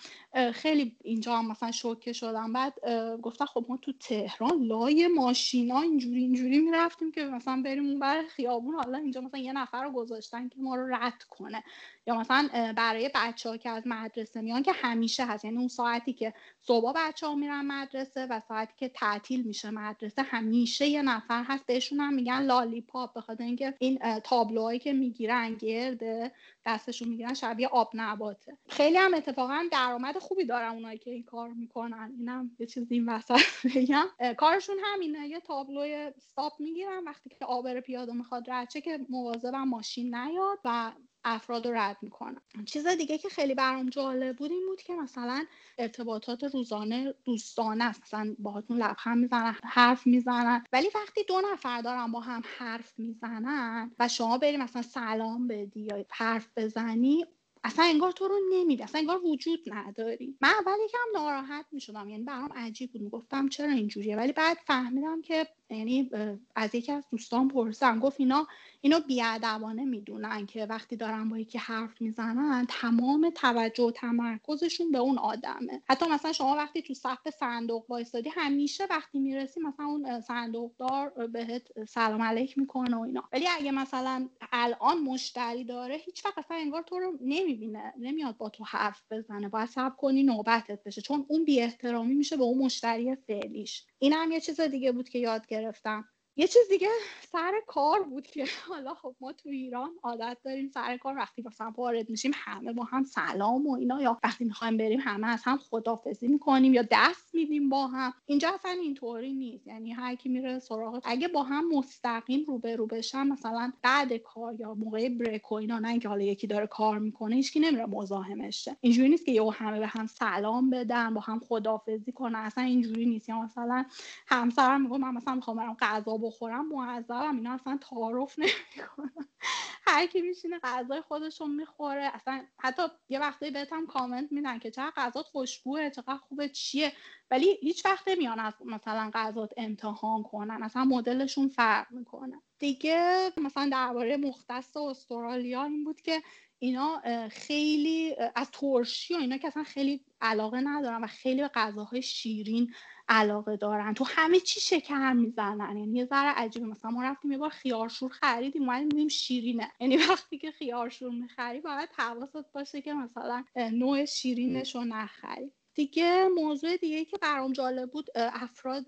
[0.52, 2.52] خیلی اینجا هم مثلا شوکه شدم.
[2.52, 2.74] بعد
[3.22, 8.22] گفتم خب ما تو تهران لای ماشینا اینجوری اینجوری می‌رفتیم که مثلا بریم اون بر
[8.26, 8.74] خیابون.
[8.74, 11.64] حالا اینجا مثلا یه نفر رو گذاشتن که ما رو رد کنه.
[12.06, 15.44] یا مثلا برای بچه ها که از مدرسه میان که همیشه هست.
[15.44, 20.22] یعنی اون ساعتی که صبح بچه ها میرن مدرسه و ساعتی که تعطیل میشه مدرسه
[20.22, 21.66] همیشه یه نفر هست.
[21.66, 26.21] بهشون هم میگن لالی پاپ بخاطر اینکه این تابلوهایی که می‌گیرن گرده
[26.66, 28.58] دستشون می‌گیرن شبیه آب نباته.
[28.68, 32.14] خیلی هم اتفاقا درآمد خوبی دارن اونایی که این کار می‌کنن.
[32.18, 33.40] اینم یه چیز این وسط
[33.76, 34.34] بگم.
[34.38, 35.28] کارشون همینه.
[35.28, 35.80] یه تابلو
[36.16, 37.04] استاپ می‌گیرن.
[37.04, 40.92] وقتی که آبر پیاده می‌خواد رد که مواظبم ماشین نیاد و
[41.24, 45.44] افراد رو رد می‌کنن چیز دیگه که خیلی برام جالب بود این بود که مثلا
[45.78, 48.02] ارتباطات روزانه دوستانه است.
[48.02, 50.64] مثلا باهاتون لبخند می‌زنن حرف می‌زنن.
[50.72, 55.80] ولی وقتی دو نفر دارن با هم حرف می‌زنن و شما بری مثلا سلام بدی
[55.80, 57.26] یا حرف بزنی
[57.64, 60.36] اصلا انگار تو رو نمیده اصلا انگار وجود نداری.
[60.40, 62.08] من اول یکم ناراحت می‌شدم.
[62.08, 63.10] یعنی برام عجیب بود.
[63.10, 66.10] گفتم چرا اینجوریه؟ ولی بعد فهمیدم که یعنی
[66.56, 68.00] از یکی از دوستان پرسیدم.
[68.00, 68.46] گفت اینا
[68.84, 74.98] اینو بیادبانه می‌دونن که وقتی دارن با یکی حرف می‌زنن تمام توجه و تمرکزشون به
[74.98, 75.82] اون آدمه.
[75.88, 81.68] حتی مثلا شما وقتی تو صف صندوق وایستادی همیشه وقتی می‌رسی مثلا اون صندوقدار بهت
[81.88, 83.24] سلام علیک می‌کنه و اینا.
[83.32, 88.48] ولی اگه مثلا الان مشتری داره هیچ وقت اصلا انگار تو رو نمی‌بینه نمیاد با
[88.48, 89.48] تو حرف بزنه.
[89.48, 93.86] باید صبر کنی نوبتت بشه چون اون بی احترامی میشه به اون مشتری فعلیش.
[93.98, 96.04] این هم یه چیز دیگه بود که یاد گرفتم.
[96.36, 96.88] یه چیز دیگه
[97.32, 101.72] سر کار بود که حالا خب ما تو ایران عادت داریم سر کار وقتی مثلا
[101.76, 105.58] وارد میشیم همه با هم سلام و اینا یا وقتی می‌خوایم بریم همه از هم
[105.58, 108.12] خدافزی می‌کنیم یا دست میدیم با هم.
[108.26, 109.66] اینجا اصلا اینطوری نیست.
[109.66, 114.74] یعنی هر کی میره سراغ اگه با هم مستقیم روبرو بشن مثلا بعد کار یا
[114.74, 119.08] موقع بریک و اینا نه اینکه حالا یکی داره کار می‌کنه هیچکی نمیره مزاحمش اینجوری
[119.08, 122.34] نیست که یهو همه به هم سلام بدن با هم خدافزی کنن.
[122.36, 123.28] اصلا اینجوری نیست.
[123.28, 123.84] یا مثلا
[124.26, 129.28] همسرم میگه من مثلا می‌خوام برم غذا بخورم معذبم اینا اصلا تعارف نمی‌کنن.
[129.86, 132.10] هر کی میشینه غذای خودشون می‌خوره.
[132.14, 136.92] اصلا حتی یه وقتی بهت هم کامنت میدن که چقدر غذات خوشبوه چقدر خوبه چیه.
[137.30, 140.62] ولی هیچ وقت نمیان از مثلا غذات امتحان کنن.
[140.62, 142.42] اصلا مدلشون فرق می‌کنه.
[142.58, 146.22] دیگه مثلا درباره مختص استرالیا این بود که
[146.58, 152.02] اینا خیلی از ترشی و اینا که اصلا خیلی علاقه ندارن و خیلی به غذاهای
[152.02, 152.74] شیرین
[153.08, 153.94] علاقه دارن.
[153.94, 155.76] تو همه چی شکر می‌زنن.
[155.76, 156.66] یعنی یه ذره عجیبه.
[156.66, 159.72] مثلا ما رفتیم یه بار خیارشور خریدیم اومدیم دیدیم شیرینه.
[159.80, 165.52] یعنی وقتی که خیارشور می‌خری باید حواست باشه که مثلا نوع شیرینش رو نخری.
[165.74, 168.84] دیگه موضوع دیگه که برام جالب بود افراد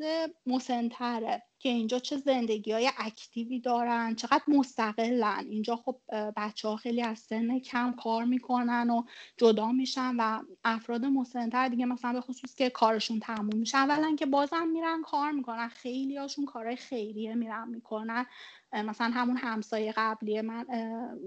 [0.47, 5.47] مسنتره که اینجا چه زندگی های اکتیوی دارن چقدر مستقلن.
[5.51, 6.01] اینجا خب
[6.37, 9.03] بچه ها خیلی از سن کم کار می‌کنن و
[9.37, 14.27] جدا میشن و افراد مسنتر دیگه مثلا به خصوص که کارشون تموم میشه اولا که
[14.27, 15.69] بازم میرن کار می‌کنن.
[15.69, 18.27] خیلی هاشون کارهای خیریه میرن می‌کنن.
[18.73, 20.67] مثلا همون همسایه قبلی من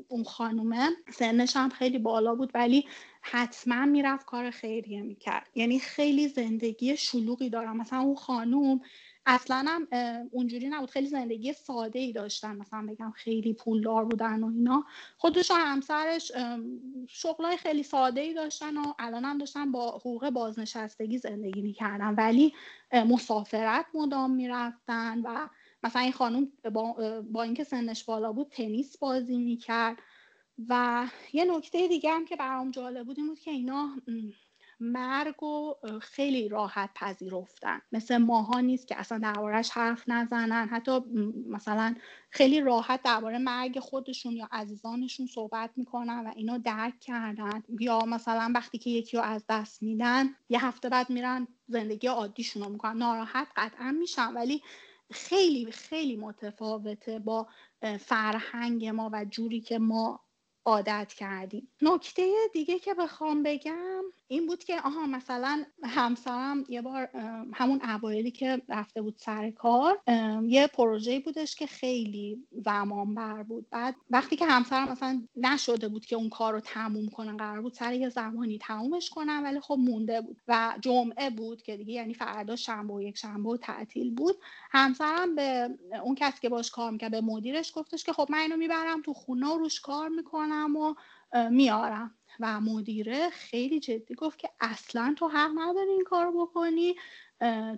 [0.08, 2.86] اون خانومه سنش هم خیلی بالا بود ولی
[3.32, 5.50] حتما می‌رفت کار خیریه می‌کرد.
[5.56, 7.78] یعنی خیلی زندگی شلوغی دارم.
[7.78, 8.82] مثلا اون خانوم
[9.26, 9.88] اصلا هم
[10.32, 10.90] اونجوری نبود.
[10.90, 12.56] خیلی زندگی ساده ای داشتن.
[12.56, 14.86] مثلا بگم خیلی پولدار بودن و اینا.
[15.18, 16.32] خودش و همسرش
[17.08, 22.16] شغلای خیلی ساده ای داشتن و الان هم داشتن با حقوق بازنشستگی زندگی می‌کردن.
[22.16, 22.54] ولی
[22.94, 25.48] مسافرت مدام می‌رفتن و
[25.84, 26.96] مثلا این خانم با,
[27.32, 29.98] با اینکه سنش بالا بود تنیس بازی می‌کرد.
[30.70, 33.90] و یه نکته دیگه هم که برام جالب بود این بود که اینا
[34.80, 37.82] مرگ و خیلی راحت پذیرفتن.
[37.92, 40.68] مثل ماها نیست که اصلا دربارهش حرف نزنن.
[40.68, 41.00] حتی
[41.50, 41.96] مثلا
[42.30, 47.64] خیلی راحت درباره مرگ خودشون یا عزیزانشون صحبت می‌کنن و اینو درک کردن.
[47.80, 52.64] یا مثلا وقتی که یکی رو از دست میدن یه هفته بعد میرن زندگی عادیشون
[52.64, 52.98] رو می‌کنن.
[52.98, 54.34] ناراحت قطعا میشن.
[54.34, 54.62] ولی
[55.12, 57.48] خیلی خیلی متفاوته با
[58.00, 60.27] فرهنگ ما و جوری که ما
[60.68, 61.70] عادت کردیم.
[61.84, 67.10] نکته دیگه که بخوام بگم این بود که آها مثلا همسرم یه بار
[67.54, 70.00] همون اوایلی که رفته بود سر کار
[70.44, 73.70] یه پروژه بودش که خیلی زمان بر بود.
[73.70, 77.74] بعد وقتی که همسرم مثلا نشده بود که اون کار رو تموم کنن قرار بود
[77.74, 82.14] سر یه زمانی تمومش کنن ولی خب مونده بود و جمعه بود که دیگه یعنی
[82.14, 84.36] فردا شنبه و یک شنبه و تعطیل بود.
[84.72, 85.70] همسرم به
[86.04, 89.14] اون کسی که باش کار می‌کرد به مدیرش گفتش که خب من اینو می‌برم تو
[89.14, 90.96] خونه و روش کار می‌کنم و
[91.52, 92.17] میارم.
[92.40, 96.96] و مدیره خیلی جدی گفت که اصلا تو حق نداری این کار بکنی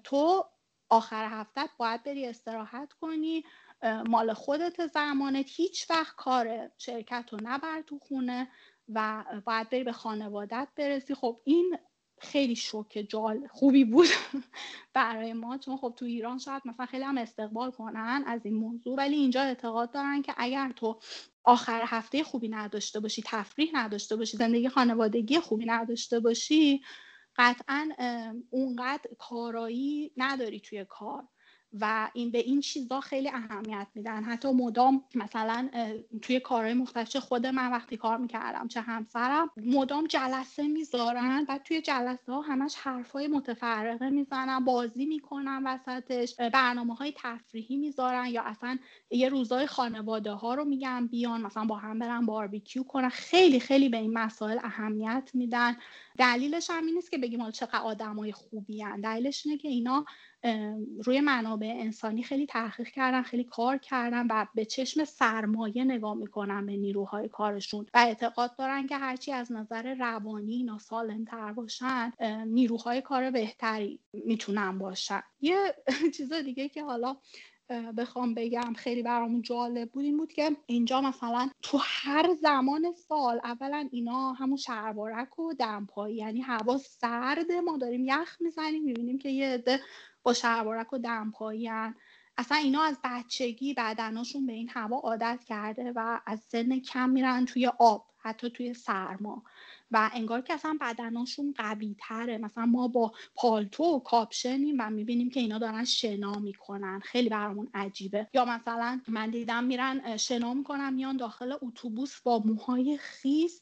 [0.03, 0.45] تو
[0.89, 3.43] آخر هفتت باید بری استراحت کنی
[4.09, 8.47] مال خودت زمانت هیچ وقت کار شرکت رو نبر تو خونه
[8.93, 11.15] و باید بری به خانوادت برسی.
[11.15, 11.77] خب این
[12.21, 14.07] خیلی شوک جال خوبی بود
[14.93, 18.95] برای ما چون خب تو ایران شاید مثلا خیلی هم استقبال کنن از این موضوع
[18.97, 20.99] ولی اینجا اعتقاد دارن که اگر تو
[21.43, 26.81] آخر هفته خوبی نداشته باشی تفریح نداشته باشی زندگی خانوادگی خوبی نداشته باشی
[27.37, 27.89] قطعا
[28.49, 31.23] اونقدر کارایی نداری توی کار.
[31.73, 34.23] و این به این چیزا خیلی اهمیت میدن.
[34.23, 35.69] حتی مدام مثلا
[36.21, 41.59] توی کارهای مختلف چه خود من وقتی کار می‌کردم چه همسرم مدام جلسه می‌ذارن و
[41.63, 48.43] توی جلسه ها همش حرفای متفرقه می‌زنن بازی می‌کنن وسطش برنامه های تفریحی می‌ذارن یا
[48.43, 48.77] اصلا
[49.11, 53.09] یه روزای خانواده ها رو میگن بیان مثلا با هم برن باربیکیو کنن.
[53.09, 55.77] خیلی خیلی به این مسائل اهمیت میدن.
[56.17, 59.01] دلیلش هم این نیست که بگیم حالا چقدر آدمای خوبی هن.
[59.01, 60.05] دلیلش اینه که اینا
[61.05, 66.65] روی منابع انسانی خیلی تحقیق کردن خیلی کار کردن و به چشم سرمایه نگاه می‌کنن
[66.65, 72.11] به نیروهای کارشون و اعتقاد دارن که هرچی از نظر روانی اینا سالم تر باشن
[72.47, 75.21] نیروهای کار بهتری می‌تونن باشن.
[75.41, 75.75] یه
[76.17, 77.17] چیز دیگه که حالا
[77.97, 83.39] بخوام بگم خیلی برامون جالب بود این بود که اینجا مثلا تو هر زمان سال
[83.43, 89.29] اولا اینا همون شربارک و دمپایی یعنی هوا سرد ما داریم یخ می‌زنیم می‌بینیم که
[89.29, 89.63] یه
[90.23, 91.69] با شربارک و دمپایی
[92.37, 97.45] اصلا اینا از بچگی بدناشون به این هوا عادت کرده و از سن کم میرن
[97.45, 99.43] توی آب حتی توی سرما.
[99.91, 105.29] و انگار که اصلا بدناشون قوی تره مثلا ما با پالتو و کاپشنیم و می‌بینیم
[105.29, 106.99] که اینا دارن شنا می‌کنن.
[106.99, 108.27] خیلی برامون عجیبه.
[108.33, 113.61] یا مثلا من دیدم میرن شنا می‌کنن میان داخل اتوبوس با موهای خیس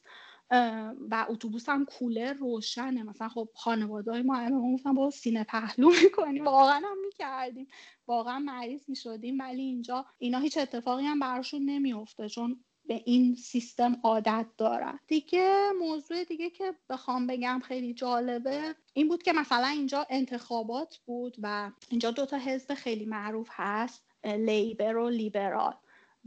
[1.10, 3.04] و اتوبوس هم کوله روشنه.
[3.04, 6.46] مثلا خب خانواده های ما همه گفتن با سینه پهلو می‌کنیم.
[6.46, 7.68] واقعا هم می‌کردیم.
[8.08, 9.40] واقعا مریض می‌شدیم.
[9.40, 15.00] ولی اینجا اینا هیچ اتفاقی هم براشون نمیفته چون به این سیستم عادت دارن.
[15.08, 21.38] دیگه موضوع دیگه که بخوام بگم خیلی جالبه این بود که مثلا اینجا انتخابات بود
[21.42, 25.74] و اینجا دوتا حزب خیلی معروف هست لیبر و لیبرال.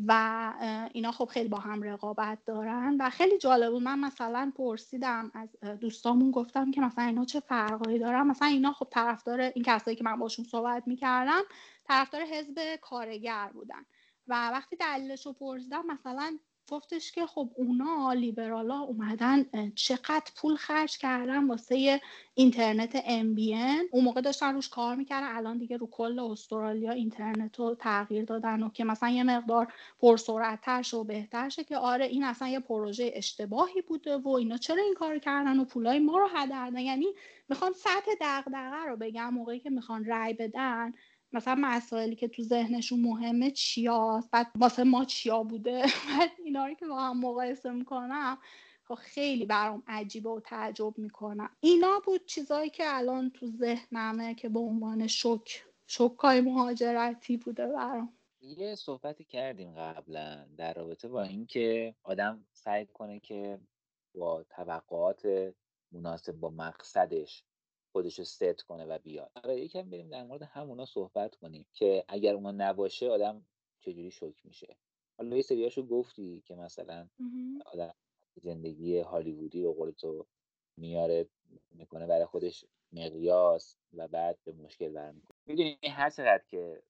[0.06, 0.52] و
[0.92, 2.96] اینا خب خیلی با هم رقابت دارن.
[3.00, 3.82] و خیلی جالب بود.
[3.82, 8.88] من مثلا پرسیدم از دوستامون گفتم که مثلا اینا چه فرقایی دارن؟ مثلا اینا خب
[8.90, 11.42] طرفدار این کسایی که من باشون صحبت می‌کردم
[11.84, 13.86] طرفدار حزب کارگر بودن.
[14.28, 16.38] و وقتی دلیلش رو پرسیدم مثلا
[16.70, 22.00] گفتش که خب اونا لیبرالا اومدن چقدر پول خرج کردن واسه
[22.34, 27.74] اینترنت MBN اون موقع داشتن روش کار می‌کردن الان دیگه رو کل استرالیا اینترنت رو
[27.74, 32.48] تغییر دادن و که مثلا یه مقدار پرسرعتتر و بهتر شه که آره این اصلا
[32.48, 36.80] یه پروژه اشتباهی بوده و اینا چرا این کار کردن و پولای ما رو هدر
[36.80, 37.06] یعنی
[37.48, 40.92] می‌خوان سطح دغدغه رو بگم موقعی که می‌خوان رای بدن
[41.32, 46.74] مثلا مسائلی که تو ذهنشون مهمه چیاست؟ بعد واسه ما چیا بوده؟ بعد اینا رو
[46.74, 48.38] که با هم مقایسه می‌کنم
[48.84, 51.50] خب خیلی برام عجیبه و تعجب می‌کنم.
[51.60, 58.12] اینا بود چیزایی که الان تو ذهنمه که به عنوان شک شکای مهاجرتی بوده برام.
[58.40, 63.58] یه صحبتی کردیم قبلا در رابطه با اینکه آدم سعی کنه که
[64.14, 65.52] با توقعات
[65.92, 67.44] مناسب با مقصدش
[67.92, 69.30] خودش رو ست کنه و بیاد.
[69.44, 73.46] آره یکم بریم در مورد همونا صحبت کنیم که اگر اونا نباشه آدم
[73.80, 74.76] چجوری شوک میشه؟
[75.18, 77.08] حالا یه سریاشو گفتی که مثلا
[77.66, 77.94] آدم
[78.42, 80.26] زندگی هالیوودی رو قول تو
[80.76, 81.28] میاره
[81.70, 86.82] می‌کنه برای خودش مقیاس و بعد به مشکل برمیکنه می‌دونی هر چقدر که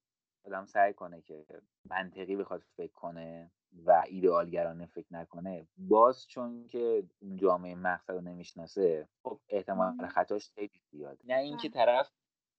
[0.45, 1.45] آدم سعی کنه که
[1.85, 3.51] منطقی بخواد فکر کنه
[3.87, 5.67] و ایدئالگرانه فکر نکنه.
[5.79, 11.19] باز چون که اون جامعه مقصد رو نمی‌شناسه خب احتمال خطاش خیلی زیاده.
[11.25, 11.85] نه اینکه بله.
[11.85, 12.11] طرف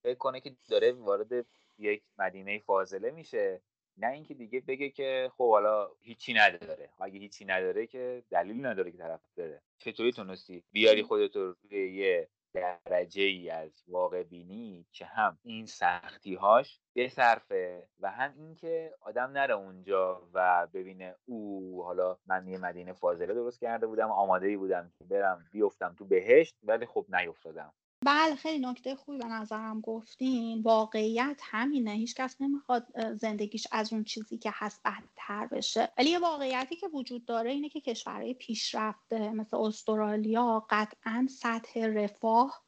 [0.02, 1.46] فکر کنه که داره وارد
[1.78, 3.60] یک مدینه فاضله میشه
[3.96, 6.90] نه اینکه دیگه بگه که خب حالا هیچی نداره.
[7.00, 9.62] اگه هیچی نداره که دلیل نداره که طرف بره.
[9.78, 15.66] چطوری تونستی بیاری خودت رو روی یه درجه ای از واقع بینی که هم این
[15.66, 22.58] سختی هاش بصرفه و هم اینکه آدم نره اونجا و ببینه او حالا من یه
[22.58, 27.06] مدینه فاضله درست کرده بودم آماده ای بودم که برم بیفتم تو بهشت ولی خب
[27.08, 27.72] نیفتادم.
[28.04, 30.62] بله خیلی نکته خوبی به نظرم گفتین.
[30.62, 31.90] واقعیت همینه.
[31.90, 35.92] هیچ کس نمی‌خواد زندگیش از اون چیزی که هست بدتر بشه.
[35.98, 42.62] ولی یه واقعیتی که وجود داره اینه که کشورهای پیشرفته مثل استرالیا قطعا سطح رفاه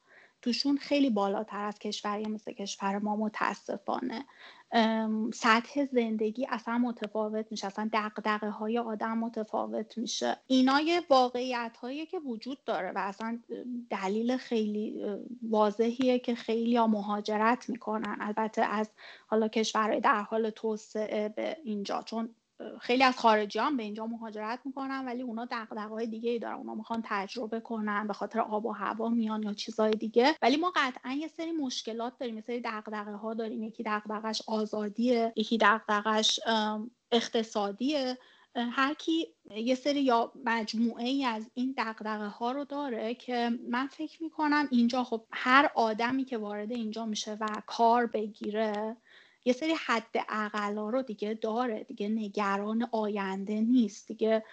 [0.45, 4.25] توشون خیلی بالاتر از کشوری مثل کشور ما متاسفانه.
[5.33, 10.37] سطح زندگی اصلا متفاوت میشه اصلا دقدقه های آدم متفاوت میشه.
[10.47, 13.39] اینا یه واقعیت هایی که وجود داره و اصلا
[13.89, 15.03] دلیل خیلی
[15.49, 18.17] واضحیه که خیلی ها مهاجرت می‌کنن.
[18.19, 18.89] البته از
[19.27, 22.29] حالا کشورهای در حال توسعه به اینجا چون
[22.81, 26.55] خیلی از خارجی هم به اینجا مهاجرت می‌کنن ولی اونا دقدقه های دیگه ای دارن.
[26.55, 30.35] اونا می‌خوان تجربه کنن به خاطر آب و هوا میان یا چیزهای دیگه.
[30.41, 33.63] ولی ما قطعا یه سری مشکلات داریم یه سری دقدقه ها داریم.
[33.63, 36.39] یکی دقدقش آزادیه یکی دقدقش
[37.11, 38.17] اقتصادیه.
[38.55, 43.87] هر کی یه سری یا مجموعه ای از این دقدقه ها رو داره که من
[43.87, 48.97] فکر می‌کنم اینجا خب هر آدمی که وارد اینجا میشه و کار بگیره
[49.45, 54.07] یه سری حد اقلا رو دیگه داره دیگه نگران آینده نیست.
[54.07, 54.43] دیگه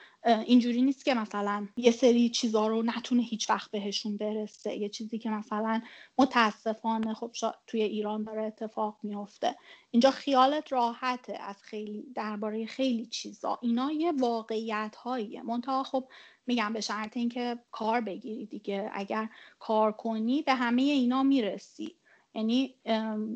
[0.46, 4.76] اینجوری نیست که مثلا یه سری چیزا رو نتونه هیچ وقت بهشون برسه.
[4.76, 5.82] یه چیزی که مثلا
[6.18, 7.32] متاسفانه خب
[7.66, 9.56] توی ایران داره اتفاق میفته
[9.90, 13.58] اینجا خیالت راحته از خیلی درباره خیلی چیزا.
[13.62, 16.08] اینا یه واقعیت هاییه منتها خب
[16.46, 18.90] میگم به شرط اینکه کار بگیری دیگه.
[18.94, 19.28] اگر
[19.58, 21.96] کار کنی به همه اینا می‌رسی.
[22.34, 22.74] یعنی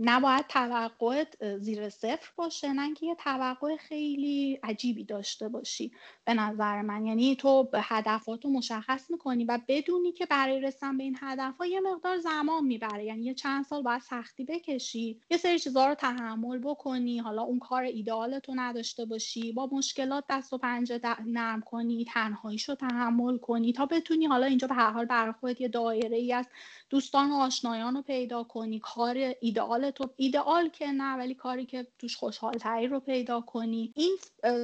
[0.03, 5.93] نباید توقعت زیر صفر باشه نه اینکه یه توقع خیلی عجیبی داشته باشی
[6.25, 7.07] به نظر من.
[7.07, 11.57] یعنی تو به هدفات رو مشخص می‌کنی و بدونی که برای رسیدن به این هدف
[11.57, 13.05] ها یه مقدار زمان می‌بره.
[13.05, 17.19] یعنی یه چند سال باید سختی بکشی یه سری چیزها رو تحمل بکنی.
[17.19, 19.53] حالا اون کار ایدئالت رو نداشته باشی.
[19.53, 24.69] با مشکلات دست و پنجه نرم کنی تنهاییش رو تحمل کنی تا بتونی حالا اینجا
[24.69, 26.49] به هر حال برای خودت یه دایره ای از
[26.91, 31.87] دوستان و آشنایان رو پیدا کنی کار ایدئال تو ایدئال که نه ولی کاری که
[31.99, 33.93] توش خوشحال تری رو پیدا کنی.
[33.97, 34.19] این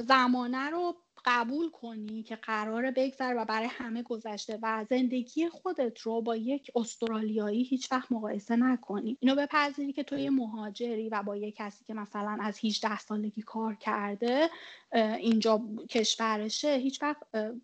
[0.07, 0.95] زمانه رو
[1.25, 6.71] قبول کنی که قراره بگذره و برای همه گذشته و زندگی خودت رو با یک
[6.75, 9.17] استرالیایی هیچ وقت مقایسه نکنی.
[9.19, 13.41] اینو بپذیری که تو یه مهاجری و با یه کسی که مثلا از 18 سالگی
[13.41, 14.49] کار کرده
[15.19, 17.17] اینجا کشورشه هیچ وقت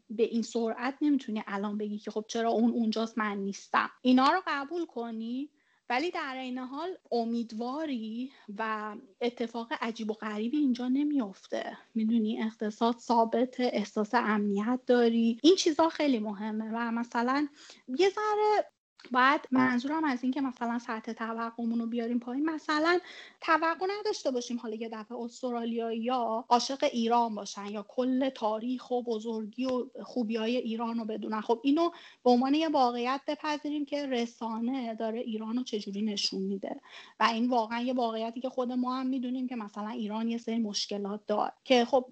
[0.10, 3.90] به این سرعت نمی‌تونی الان بگی که خب چرا اون اونجاست من نیستم.
[4.02, 5.50] اینا رو قبول کنی؟
[5.90, 11.78] ولی در این حال امیدواری و اتفاق عجیب و غریبی اینجا نمیافته.
[11.96, 15.40] می‌دونی اقتصاد ثابت احساس امنیت داری.
[15.44, 17.48] این چیزها خیلی مهمه و مثلا
[17.88, 18.66] یه ذره
[19.12, 23.00] باید منظورم از این که مثلا سطح توقعمون رو بیاریم پایین مثلا
[23.42, 29.04] توقع نداشته باشیم حالا یه دفعه استرالیا یا عاشق ایران باشن یا کل تاریخ و
[29.04, 31.42] بزرگی و خوبی های ایران رو بدونن.
[31.42, 31.90] خب اینو
[32.24, 36.82] به عنوان یه واقعیت بپذیریم که رسانه داره ایران رو چجوری نشون میده.
[37.20, 40.60] و این واقعا یه واقعیتی که خود ما هم می‌دونیم که مثلا ایران یه سری
[40.60, 41.54] مشکلات داره.
[41.64, 42.06] که خب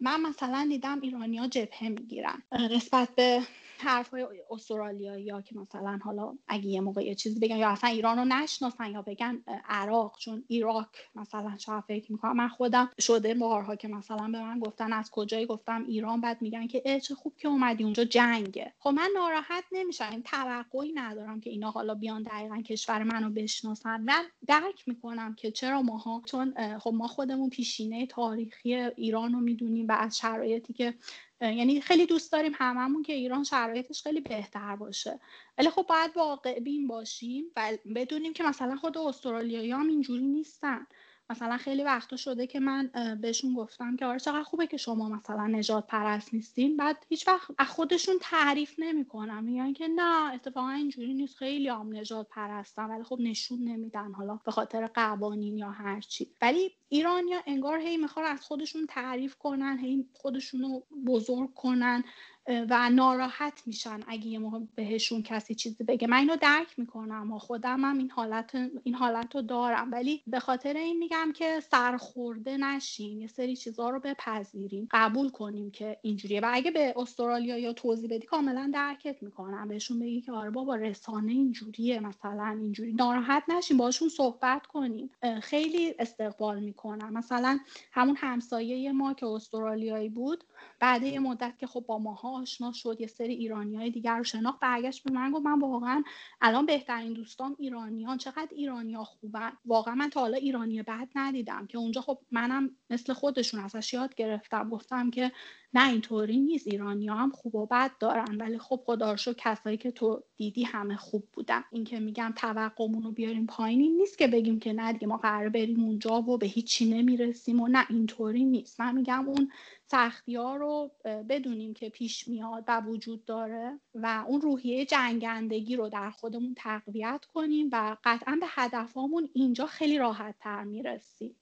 [0.00, 2.42] من مثلا دیدم ایرانیا جبهه می‌گیرن.
[2.70, 3.42] نسبت به
[3.78, 8.18] حرفای استرالیا یا که مثلا حالا اگه یه موقع یه چیزی بگن یا اصلا ایران
[8.18, 12.36] رو نشناسن یا بگن عراق چون ایراک مثلا شاید فکر می‌کنم.
[12.36, 16.66] من خودم شده بارها که مثلا به من گفتن از کجایی گفتم ایران بعد میگن
[16.66, 18.72] که اه چه خوب که اومدی اونجا جنگه.
[18.78, 24.00] خب من ناراحت نمیشم این توقعی ندارم که اینا حالا بیان دقیقا کشور منو بشناسن.
[24.00, 29.86] من درک می‌کنم که چرا ماها چون خب ما خودمون پیشینه تاریخی ایران رو می‌دونیم
[29.90, 30.94] و از شرایطی که
[31.40, 35.20] یعنی خیلی دوست داریم هممون که ایران شرایطش خیلی بهتر باشه.
[35.58, 40.86] ولی خب باید واقع بین باشیم و بدونیم که مثلا خود استرالیایی هم اینجوری نیستن.
[41.30, 45.46] مثلا خیلی وقتا شده که من بهشون گفتم که آره چقدر خوبه که شما مثلا
[45.46, 46.76] نجات پرست نیستین.
[46.76, 51.36] بعد هیچ وقت از خودشون تعریف نمی‌کنم میگن که نه اتفاقا اینجوری نیست.
[51.36, 56.30] خیلی هم نجات پرستن ولی خب نشون نمیدن حالا به خاطر قوانین یا هر چی.
[56.42, 62.04] ولی ایرانیا انگار هی می‌خوان از خودشون تعریف کنن هی خودشون رو بزرگ کنن.
[62.46, 66.06] و ناراحت میشن اگه یه موقع بهشون کسی چیزی بگه.
[66.06, 69.92] من اینو درک می‌کنم و خودم هم این حالت این حالت رو دارم.
[69.92, 74.88] ولی به خاطر این میگم که سرخورده نشیم یه سری چیزها رو بپذیریم.
[74.90, 76.40] قبول کنیم که اینجوریه.
[76.40, 79.68] و اگه به استرالیا یا توضیح بدی کاملا درکت می‌کنم.
[79.68, 82.92] بهشون بگی که آره بابا رسانه اینجوریه مثلا اینجوری.
[82.92, 85.10] ناراحت نشیم باشون صحبت کنیم.
[85.42, 87.12] خیلی استقبال می‌کنم.
[87.12, 87.58] مثلا
[87.92, 90.44] همون همسایه ما که استرالیایی بود
[90.80, 94.24] بعد یه مدت که خب با ماها آشنا شد یه سری ایرانی های دیگر رو
[94.24, 96.02] شناخت برگشت به من گفت من واقعا
[96.40, 98.18] الان بهترین دوستام ایرانیان.
[98.18, 103.12] چقدر ایرانیا خوبن؟ واقعا من تا حالا ایرانی بد ندیدم که اونجا خب منم مثل
[103.12, 104.70] خودشون ازش یاد گرفتم.
[104.70, 105.32] گفتم که
[105.74, 106.66] نه اینطوری نیست.
[106.66, 108.36] ایرانی هم خوب و بد دارن.
[108.36, 111.64] ولی خب خدا رو کسایی که تو دیدی همه خوب بودن.
[111.72, 115.48] این که میگم توقعمون رو بیاریم پایینی نیست که بگیم که نه دیگه ما قرار
[115.48, 118.80] بریم اونجا و به هیچی نمی‌رسیم و نه اینطوری نیست.
[118.80, 119.52] من میگم اون
[119.86, 125.88] سختی ها رو بدونیم که پیش میاد و وجود داره و اون روحیه جنگندگی رو
[125.88, 131.36] در خودمون تقویت کنیم و قطعا به هدفمون اینجا خیلی راحت تر می‌رسیم.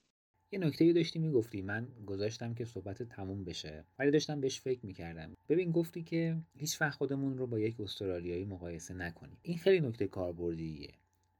[0.51, 1.61] یه نکته داشتی می‌گفتی.
[1.61, 3.85] من گذاشتم که صحبت تموم بشه.
[3.99, 5.37] ولی داشتم بهش فکر می‌کردم.
[5.49, 9.37] ببین گفتی که هیچ وقت خودمون رو با یک استرالیایی مقایسه نکنیم.
[9.41, 10.93] این خیلی نکته کاربردیه.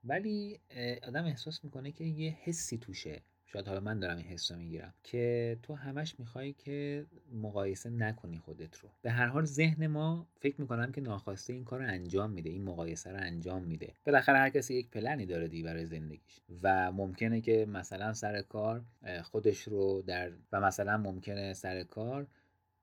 [0.04, 0.60] ولی
[1.08, 3.22] آدم احساس می‌کنه که یه حسی توشه.
[3.52, 8.40] شاید حالا من دارم این حس رو می‌گیرم که تو همش می‌خوای که مقایسه نکنی
[8.40, 8.90] خودت رو.
[9.02, 12.64] به هر حال ذهن ما فکر می‌کنم که ناخواسته این کار رو انجام میده این
[12.64, 13.94] مقایسه رو انجام میده.
[14.06, 18.82] بالاخره هر کسی یک پلنی داره دی برای زندگیش و ممکنه که مثلا سر کار
[19.24, 22.28] خودش رو در و مثلا ممکنه سر کار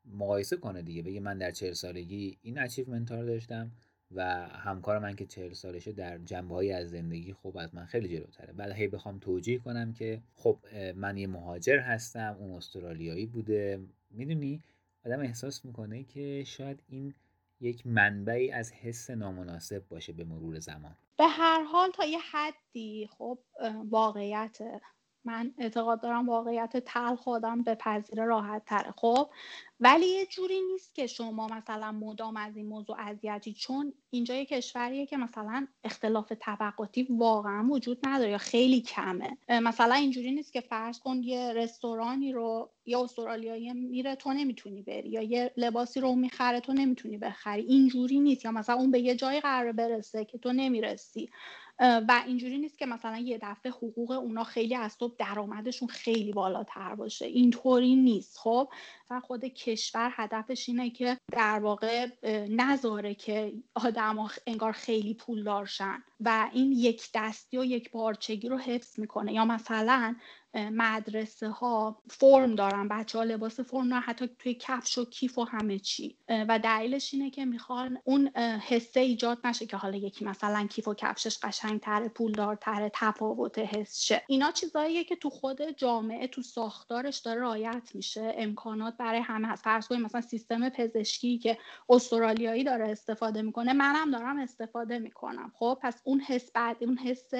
[0.04, 3.70] مقایسه کنه دیگه بگه من در چهل سالگی این اچیومنت رو داشتم.
[4.14, 8.52] و همکار من که چهل سالشه در جنبه از زندگی خب از من خیلی جلوتره.
[8.52, 10.58] بعد هی بخوام توجیه کنم که خب
[10.94, 13.80] من یه مهاجر هستم اون استرالیایی بوده.
[14.10, 14.62] می‌دونی؟
[15.06, 17.14] آدم احساس می‌کنه که شاید این
[17.60, 20.96] یک منبعی از حس نامناسب باشه به مرور زمان.
[21.18, 23.38] به هر حال تا یه حدی خب
[23.90, 24.58] واقعیت
[25.26, 29.28] من اعتقاد دارم واقعیت تلخ آدم به پذیر راحت تره خب؟
[29.80, 34.46] ولی یه جوری نیست که شما مثلا مدام از این موضوع اذیتی چون اینجا یه
[34.46, 39.36] کشوریه که مثلا اختلاف طبقاتی واقعا وجود نداره یا خیلی کمه.
[39.48, 45.08] مثلا اینجوری نیست که فرض کن یه رستورانی رو یا استرالیایی میره تو نمی‌تونی بری
[45.08, 47.62] یا یه لباسی رو می‌خره تو نمی‌تونی بخری.
[47.62, 48.44] اینجوری نیست.
[48.44, 51.30] یا مثلا اون به یه جایی قرار برسه که تو نمی‌رسی.
[51.78, 56.94] و اینجوری نیست که مثلا یه دفعه حقوق اونا خیلی از صبح درآمدشون خیلی بالاتر
[56.94, 57.26] باشه.
[57.26, 58.38] اینطوری نیست.
[58.38, 58.68] خب
[59.22, 62.06] خود کشور هدفش اینه که در واقع
[62.48, 68.58] نذاره که آدم انگار خیلی پول دارشن و این یک دستی و یک بارچگی رو
[68.58, 69.32] حفظ می‌کنه.
[69.32, 70.16] یا مثلا
[70.54, 75.44] مدرسه ها فرم دارن بچه ها لباس فرم دارن حتی توی کفش و کیف و
[75.44, 76.18] همه چی.
[76.28, 78.28] و دلیلش اینه که می‌خوان اون
[78.68, 84.00] حسه ایجاد نشه که حالا یکی مثلا کیف و کفشش قشنگ تره پولدارتره تفاوت حس
[84.00, 88.34] شه اینا چیزاییه که تو خود جامعه تو ساختارش داره رایت میشه.
[88.36, 89.64] امکانات برای همه هست.
[89.64, 95.52] فرض کنیم مثلا سیستم پزشکی که استرالیایی داره استفاده می‌کنه منم دارم استفاده می‌کنم.
[95.54, 97.30] خب پس اون حس بعد اون حس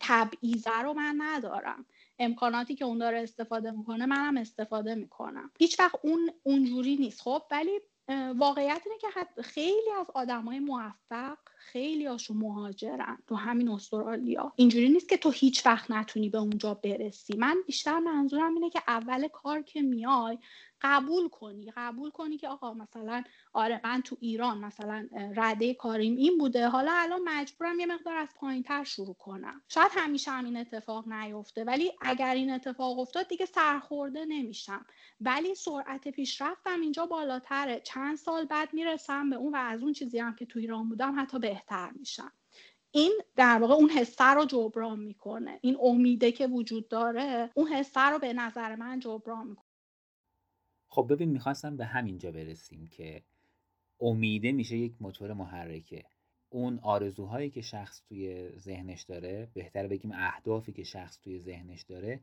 [0.00, 1.86] تبعیضه رو من ندارم.
[2.18, 5.50] امکاناتی که اون داره استفاده می‌کنه منم استفاده می‌کنم.
[5.58, 7.20] هیچ وقت اون اونجوری نیست.
[7.20, 7.80] خب ولی
[8.36, 14.52] واقعیت اینه که خیلی از های موفق خیلی هاشون مهاجرن تو همین استرالیا.
[14.56, 17.36] اینجوری نیست که تو هیچ وقت نتونی به اونجا برسی.
[17.36, 20.38] من بیشتر منظورم اینه که اول کار که میای
[20.84, 26.38] قبول کنی قبول کنی که آقا مثلا آره من تو ایران مثلا رده کاریم این
[26.38, 28.28] بوده حالا الان مجبورم یه مقدار از
[28.64, 29.62] تر شروع کنم.
[29.68, 34.86] شاید همیشه همین اتفاق نیفته ولی اگر این اتفاق افتاد دیگه سرخورده نمیشم.
[35.20, 37.80] ولی سرعت پیشرفتم اینجا بالاتره.
[37.80, 41.20] چند سال بعد می‌رسم به اون و از اون چیزی هم که تو ایران بودم
[41.20, 42.32] حتی بهتر میشم.
[42.90, 45.58] این در واقع اون حسه رو جبران می‌کنه.
[45.62, 49.64] این امیده که وجود داره اون حسه رو به نظر من جبران می‌کنه.
[50.94, 53.22] خب ببین می‌خواستم به همینجا برسیم که
[54.00, 56.04] امیده میشه یک موتور محرکه.
[56.50, 62.20] اون آرزوهایی که شخص توی ذهنش داره بهتر بگیم اهدافی که شخص توی ذهنش داره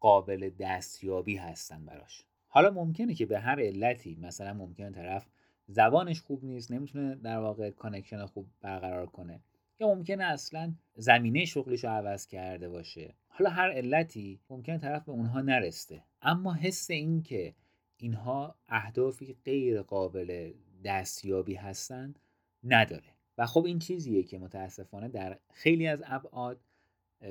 [0.00, 2.24] قابل دستیابی هستن براش.
[2.48, 5.26] حالا ممکنه که به هر علتی مثلا ممکنه طرف
[5.66, 9.40] زبانش خوب نیست نمی‌تونه در واقع connection خوب برقرار کنه
[9.80, 13.14] یا ممکنه اصلا زمینه شغلش رو عوض کرده باشه.
[13.28, 17.54] حالا هر علتی ممکنه طرف به اونها نرسته اما حس این که
[18.02, 20.52] اینها اهدافی غیر قابل
[20.84, 22.18] دستیابی هستند
[22.64, 23.14] نداره.
[23.38, 26.60] و خب این چیزیه که متاسفانه در خیلی از ابعاد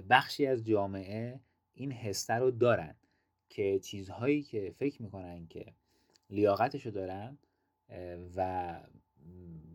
[0.10, 1.40] بخشی از جامعه
[1.74, 2.96] این حسه رو دارن
[3.50, 5.74] که چیزهایی که فکر می‌کنن که
[6.30, 7.38] لیاقتشو دارن
[8.36, 8.80] و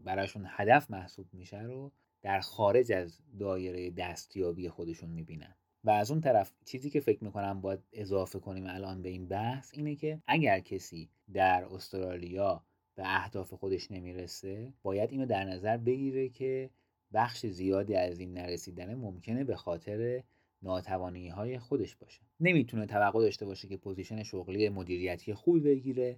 [0.04, 1.92] براشون هدف محسوب میشه رو
[2.22, 5.54] در خارج از دایره دستیابی خودشون می‌بینن.
[5.86, 9.74] و از اون طرف چیزی که فکر می‌کنم باید اضافه کنیم الان به این بحث
[9.74, 12.62] اینه که اگر کسی در استرالیا
[12.94, 16.70] به اهداف خودش نمی‌رسه باید اینو در نظر بگیره که
[17.12, 20.22] بخش زیادی از این نرسیدن ممکنه به خاطر
[20.62, 22.20] ناتوانی های خودش باشه.
[22.40, 26.16] نمی‌تونه توقع داشته باشه که پوزیشن شغلی مدیریتی خوبی بگیره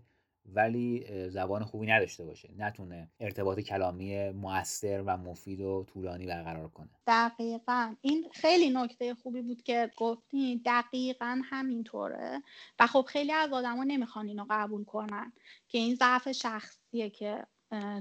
[0.55, 2.51] ولی زبان خوبی نداشته باشه.
[2.57, 6.89] نتونه ارتباط کلامی موثر و مفید و طولانی برقرار کنه.
[7.07, 7.95] دقیقا.
[8.01, 12.43] این خیلی نکته خوبی بود که گفتی دقیقا همینطوره.
[12.81, 15.33] و خب خیلی از آدما نمی‌خوان اینو قبول کنن
[15.69, 17.47] که این ضعف شخصیه که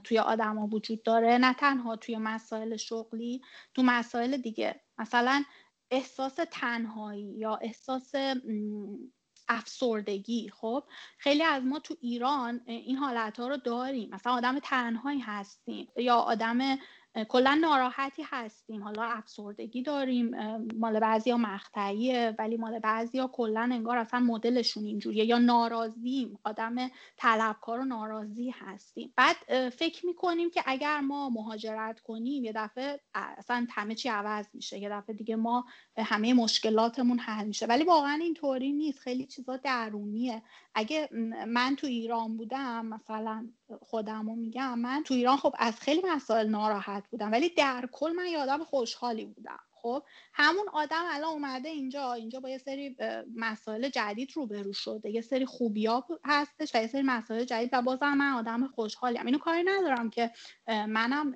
[0.03, 1.37] توی آدما وجود داره.
[1.37, 3.41] نه تنها توی مسائل شغلی
[3.73, 4.81] تو مسائل دیگه.
[4.97, 5.43] مثلا
[5.91, 8.11] احساس تنهایی یا احساس
[9.49, 10.49] افسردگی.
[10.49, 10.83] خب
[11.17, 14.09] خیلی از ما تو ایران این حالت ها رو داریم.
[14.09, 16.77] مثلا آدم تنهایی هستیم یا آدم
[17.23, 18.83] کلا ناراحتی هستیم.
[18.83, 20.31] حالا افسردگی داریم
[20.77, 25.25] مال بعضیا مقطعیه ولی مال بعضیا کلا انگار اصلا مدلشون اینجوریه.
[25.25, 26.75] یا ناراضیم آدم
[27.17, 29.13] طلبکار و ناراضی هستیم.
[29.15, 29.35] بعد
[29.69, 34.79] فکر می‌کنیم که اگر ما مهاجرت کنیم یه دفعه اصلا همه چی عوض میشه.
[34.79, 35.65] یه دفعه دیگه ما
[35.97, 37.65] همه مشکلاتمون حل میشه.
[37.65, 38.99] ولی واقعا اینطوری نیست.
[38.99, 40.41] خیلی چیزا درونیه.
[40.77, 41.09] اگه
[41.47, 43.49] من تو ایران بودم مثلا
[43.81, 48.27] خودمو میگم من تو ایران خب از خیلی مسائل ناراحت بودم ولی در کل من
[48.27, 49.59] یه آدم خوشحالی بودم.
[49.87, 52.95] خب همون آدم الان اومده اینجا اینجا با یه سری
[53.35, 55.09] مسائل جدید روبرو شده.
[55.09, 59.25] یه سری خوبیا هستش و یه سری مسائل جدید و بازم من آدم خوشحالیم.
[59.25, 60.31] اینو کاری ندارم که
[60.67, 61.33] منم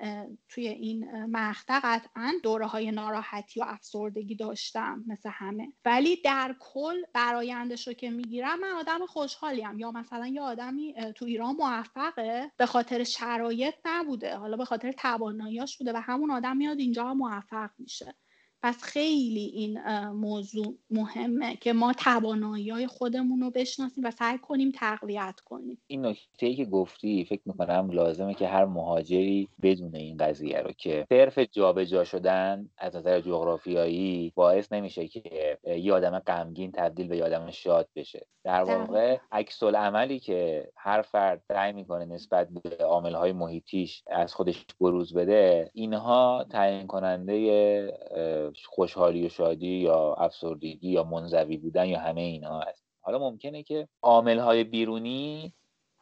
[0.50, 5.74] توی این مقطع قطعا دوره های ناراحتی و افسردگی داشتم مثل همه.
[5.86, 9.80] ولی در کل برایندش رو که می‌گیرم من آدم خوشحالیم.
[9.80, 14.36] یا مثلا یه آدمی تو ایران موفقه به خاطر شرایط نبوده.
[14.36, 18.16] حالا به خاطر تواناییاش بوده و همون آدم میاد اینجا موفق میشه.
[18.64, 24.72] پس خیلی این موضوع مهمه که ما توانایی های خودمون رو بشناسیم و سعی کنیم
[24.76, 25.82] تقویت کنیم.
[25.88, 30.72] این نکته ای که گفتی فکر می‌کنم لازمه که هر مهاجری بدون این قضیه رو
[30.72, 37.18] که صرف جابجا شدن از نظر جغرافیایی باعث نمیشه که یه آدم غمگین تبدیل به
[37.18, 38.28] یه آدم شاد بشه.
[38.44, 44.34] در واقع عکس عملی که هر فرد سعی می‌کنه نسبت به عامل های محیطیش از
[44.34, 52.00] خودش بروز بده اینها تعیین کننده خوشحالی و شادی یا افسردگی یا منزوی بودن یا
[52.00, 52.84] همه اینها هست.
[53.02, 55.54] حالا ممکنه که عامل های بیرونی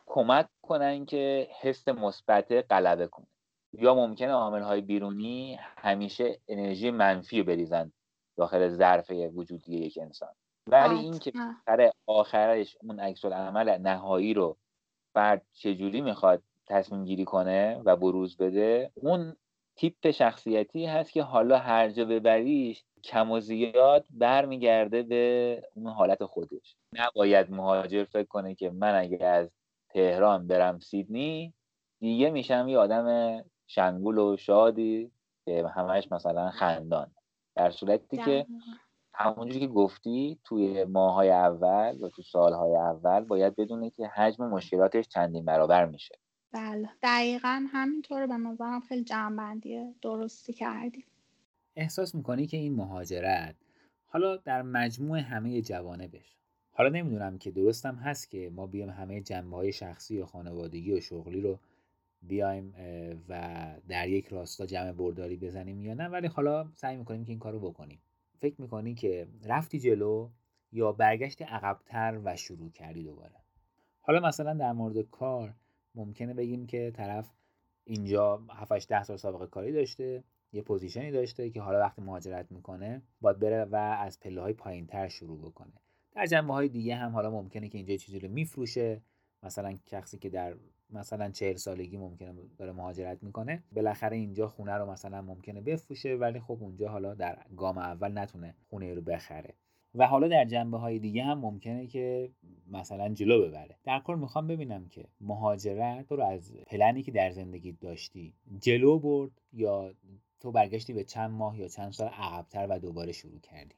[0.06, 3.28] کمک کنن که حس مثبت غلبه کنه.
[3.74, 7.92] یا ممکنه عامل های بیرونی همیشه انرژی منفی رو بریزن
[8.38, 10.30] داخل ظرف وجودی یک انسان.
[10.68, 11.32] ولی این که
[11.66, 14.58] سر آخرش اون عکس عمل نهایی رو
[15.14, 19.36] فرد چجوری می‌خواد تصمیم گیری کنه و بروز بده اون
[19.80, 26.26] تیپ شخصیتی هست که حالا هر جا ببریش کم و زیاد برمیگرده به اون حالت
[26.26, 26.76] خودش.
[26.94, 29.50] نباید مهاجر فکر کنه که من اگه از
[29.90, 31.54] تهران برم سیدنی
[32.00, 35.12] دیگه میشم یه آدم شنگول و شادی
[35.46, 37.12] که همش مثلا خندان.
[37.56, 38.46] در صورتی که
[39.14, 45.08] همونجوری که گفتی توی ماهای اول و تو سالهای اول باید بدونه که حجم مشکلاتش
[45.08, 46.19] چندین برابر میشه.
[46.52, 46.90] بله.
[47.04, 48.28] دقیقا همینطوره.
[48.28, 51.06] به نظرم خیلی جمعبندی درستی کردی.
[51.76, 53.56] احساس می‌کنی که این مهاجرت
[54.06, 56.38] حالا در مجموع همه جوانبش
[56.72, 61.00] حالا نمی‌دونم که درستم هست که ما بیایم همه جنبه های شخصی و خانوادگی و
[61.00, 61.60] شغلی رو
[62.22, 62.74] بیایم
[63.30, 66.08] و در یک راستا جمع برداری بزنیم یا نه.
[66.08, 68.00] ولی حالا سعی می‌کنیم که این کار رو بکنیم.
[68.40, 70.30] فکر می‌کنی که رفتی جلو
[70.72, 73.36] یا برگشتی عقبتر و شروع کردی دوباره؟
[74.02, 75.54] حالا مثلا در مورد کار
[76.00, 77.32] ممکنه بگیم که طرف
[77.86, 80.24] اینجا 7 ده سال سابقه کاری داشته
[80.54, 84.88] یه پوزیشنی داشته که حالا وقتی مهاجرت می‌کنه باید بره و از پله های پایین
[84.88, 85.74] تر شروع بکنه.
[86.12, 89.02] در جنبه های دیگه هم حالا ممکنه که اینجا چیزی رو میفروشه.
[89.44, 90.56] مثلا شخصی که در
[90.90, 96.40] مثلا چهل سالگی ممکنه داره مهاجرت می‌کنه بالاخره اینجا خونه رو مثلا ممکنه بفروشه ولی
[96.40, 99.54] خب اونجا حالا در گام اول نتونه خونه رو بخره.
[100.00, 102.30] و حالا در جنبه های دیگه هم ممکنه که
[102.72, 103.76] مثلا جلو ببره.
[103.84, 109.00] در کل می‌خوام ببینم که مهاجرت تو رو از پلنی که در زندگی داشتی جلو
[109.00, 109.94] برد یا
[110.40, 113.76] تو برگشتی به چند ماه یا چند سال عقبتر و دوباره شروع کردی؟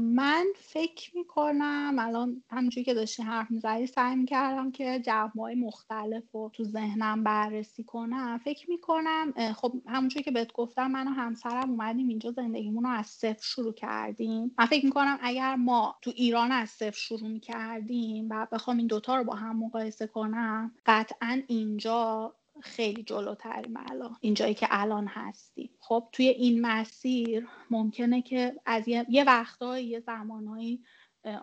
[0.00, 6.50] من فکر می‌کنم الان همونجوری که داشتی حرف می‌زدی سعی می‌کردم که جوابهای مختلف رو
[6.54, 8.38] تو ذهنم بررسی کنم.
[8.44, 13.06] فکر می‌کنم خب همونجوری که بهت گفتم من و همسرم اومدیم اینجا زندگیمون رو از
[13.06, 14.54] صفر شروع کردیم.
[14.58, 19.16] من فکر می‌کنم اگر ما تو ایران از صفر شروع می‌کردیم و بخوام این دوتا
[19.16, 26.08] رو با هم مقایسه کنم قطعا اینجا خیلی جلوتریم الان اینجایی که الان هستی خب
[26.12, 30.84] توی این مسیر ممکنه که از یه, یه وقتایی یه زمانهایی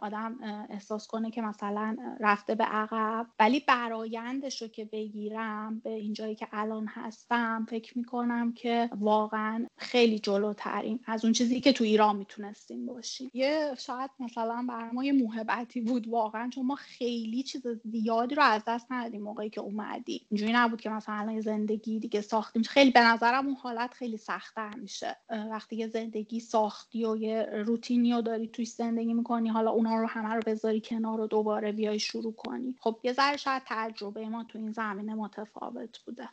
[0.01, 0.37] آدم
[0.69, 3.27] احساس کنه که مثلا رفته به عقب.
[3.39, 10.19] ولی برایندش رو که بگیرم به اینجایی که الان هستم فکر می‌کنم که واقعا خیلی
[10.19, 13.31] جلوتریم از اون چیزی که تو ایران می‌تونستیم باشیم.
[13.33, 18.43] یه شاید مثلا برای ما یه موهبتی بود واقعا چون ما خیلی چیز زیادی رو
[18.43, 22.63] از دست ندادیم موقعی که اومدی اینجوری نبود که مثلا زندگی دیگه ساختیم.
[22.63, 25.15] خیلی به نظرم اون حالت خیلی سختتر میشه.
[25.29, 30.07] وقتی یه زندگی ساختی و یه روتینی رو داری توی زندگی می‌کنی حالا اونا رو
[30.07, 32.75] همه رو بذاری کنار و دوباره بیای شروع کنی.
[32.79, 36.29] خب یه ذره شاید تجربه ما تو این زمینه متفاوت بوده.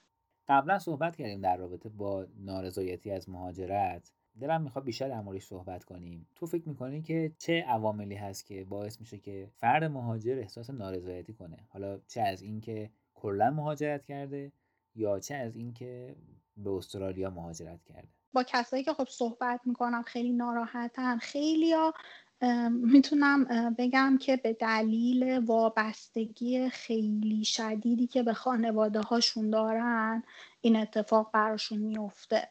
[0.49, 4.13] قبلا صحبت کردیم در رابطه با نارضایتی از مهاجرت.
[4.41, 6.29] دلم می‌خواد بیشتر در موردش صحبت کنیم.
[6.37, 11.35] تو فکر می‌کنی که چه عواملی هست که باعث میشه که فرد مهاجر احساس نارضایتی
[11.35, 14.53] کنه؟ حالا چه از اینکه کلا مهاجرت کرده
[14.95, 16.17] یا چه از اینکه
[16.57, 21.75] به استرالیا مهاجرت کرده؟ با کسایی که خب صحبت می‌کنم خیلی ناراحتن خیلی
[22.71, 23.45] می‌تونم
[23.79, 30.23] بگم که به دلیل وابستگی خیلی شدیدی که به خانواده هاشون دارن
[30.61, 32.49] این اتفاق براشون میفته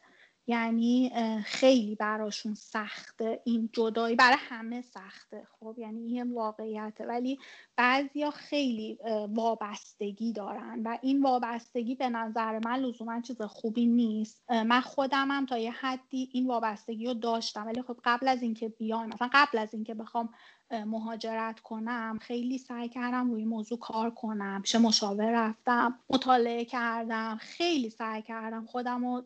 [0.50, 1.10] یعنی
[1.44, 4.16] خیلی براشون سخته این جدایی.
[4.16, 7.06] برای همه سخته خب؟ یعنی این واقعیته.
[7.06, 7.38] ولی
[7.76, 8.98] بعضیا خیلی
[9.28, 14.50] وابستگی دارن و این وابستگی به نظر من لزوما چیز خوبی نیست.
[14.50, 17.66] من خودم هم تا یه حدی این وابستگی رو داشتم.
[17.66, 20.28] ولی خب قبل از اینکه بیایم مثلا قبل از اینکه بخوام
[20.72, 27.90] مهاجرت کنم خیلی سعی کردم روی موضوع کار کنم چه مشاور رفتم مطالعه کردم خیلی
[27.90, 29.22] سعی کردم خودم رو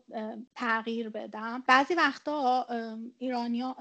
[0.55, 1.63] تغییر بدم.
[1.67, 2.67] بعضی وقتا
[3.19, 3.77] ایرانیا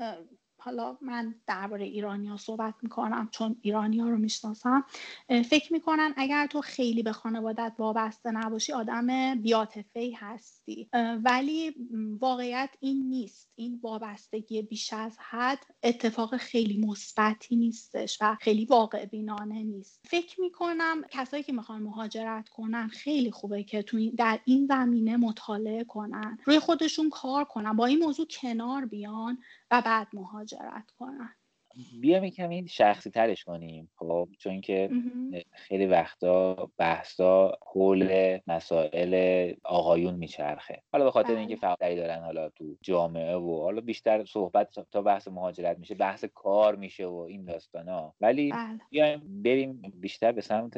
[0.64, 4.84] حالا من درباره ایرانیا صحبت می‌کنم چون ایرانیا رو می‌شناسم.
[5.28, 10.88] فکر می‌کنن اگر تو خیلی به خانوادت وابسته نباشی آدم بیاتفهی هستی.
[11.24, 11.74] ولی
[12.20, 13.48] واقعیت این نیست.
[13.56, 20.00] این وابستگی بیش از حد اتفاق خیلی مثبتی نیستش و خیلی واقع بینانه نیست.
[20.04, 25.84] فکر می‌کنم کسایی که می‌خوان مهاجرت کنن خیلی خوبه که تو در این زمینه مطالعه
[25.84, 29.38] کنن روی خودشون کار کنن با این موضوع کنار بیان.
[29.70, 31.34] و بعد مهاجرت کنن.
[32.00, 34.90] بیام کمی شخصی ترش کنیم خب؟ چون که
[35.52, 40.82] خیلی وقتا بحثا حول مسائل آقایون میچرخه.
[40.92, 41.38] حالا به خاطر بله.
[41.38, 46.24] اینکه فقری دارن حالا تو جامعه و حالا بیشتر صحبت تا بحث مهاجرت میشه بحث
[46.24, 48.14] کار میشه و این داستانا.
[48.20, 48.80] ولی بله.
[48.90, 50.76] بیایم بریم بیشتر به سمت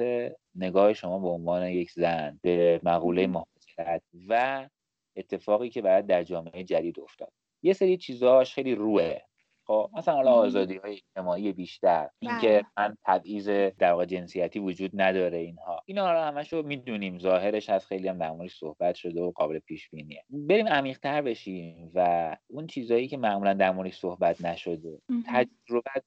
[0.55, 4.69] نگاه شما به عنوان یک زن به مقوله مهاجرت و
[5.17, 7.33] اتفاقی که باید در جامعه جدید افتاد.
[7.63, 9.19] یه سری چیزاش خیلی روه.
[9.67, 12.09] خب مثلا حالا آزادی های اجتماعی بیشتر.
[12.19, 12.63] اینکه بله.
[12.77, 13.49] من تبعیض
[13.79, 15.83] در واقع جنسیتی وجود نداره اینها.
[15.87, 17.19] اینا رو همش رو می‌دونیم.
[17.19, 22.37] ظاهرش از خیلی هم در صحبت شده و قابل پیش بینیه بریم عمیق‌تر بشیم و
[22.47, 26.03] اون چیزایی که معمولا در موردش صحبت نشده تجربه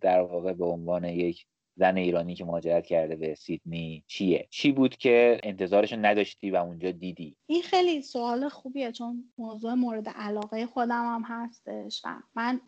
[0.00, 1.46] در واقع به عنوان یک
[1.78, 6.90] زن ایرانی که مهاجرت کرده به سیدنی چیه؟ چی بود که انتظارش نداشتی و اونجا
[6.90, 12.60] دیدی؟ این خیلی سوال خوبیه چون موضوع مورد علاقه خودم هم هستش و من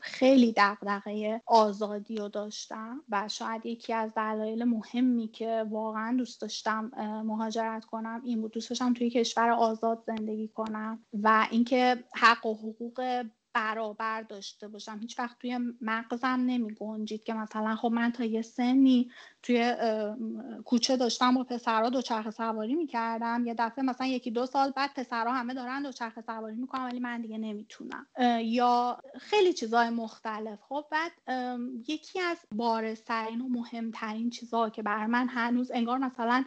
[0.00, 6.90] خیلی دقدقه آزادی رو داشتم و شاید یکی از دلایل مهمی که واقعا دوست داشتم
[7.26, 12.54] مهاجرت کنم این بود دوست داشتم توی کشور آزاد زندگی کنم و اینکه حق و
[12.54, 13.24] حقوق
[13.54, 14.98] برابر داشته باشم.
[14.98, 19.10] هیچ وقت توی مغزم نمی گنجید که مثلا خب من تا یه سنی
[19.42, 19.74] توی
[20.64, 25.32] کوچه داشتم با پسرها دوچرخه سواری می‌کردم یه دفعه مثلا یکی دو سال بعد پسرها
[25.32, 28.06] همه دارن دوچرخه سواری می‌کنم ولی من دیگه نمی‌تونم.
[28.42, 30.58] یا خیلی چیزهای مختلف.
[30.68, 31.12] خب بعد
[31.88, 36.44] یکی از بارسترین و مهمترین چیزها که بر من هنوز انگار مثلا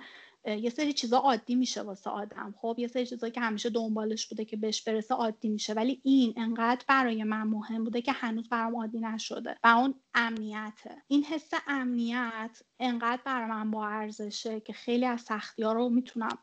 [0.47, 2.55] یه سری چیزا عادی میشه واسه آدم.
[2.57, 5.73] خب یه سری چیزا که همیشه دنبالش بوده که بهش برسه عادی میشه.
[5.73, 11.03] ولی این انقدر برای من مهم بوده که هنوز برام عادی نشده و اون امنیته.
[11.07, 16.37] این حس امنیت انقدر برای من با ارزشه که خیلی از سختی ها رو می‌تونم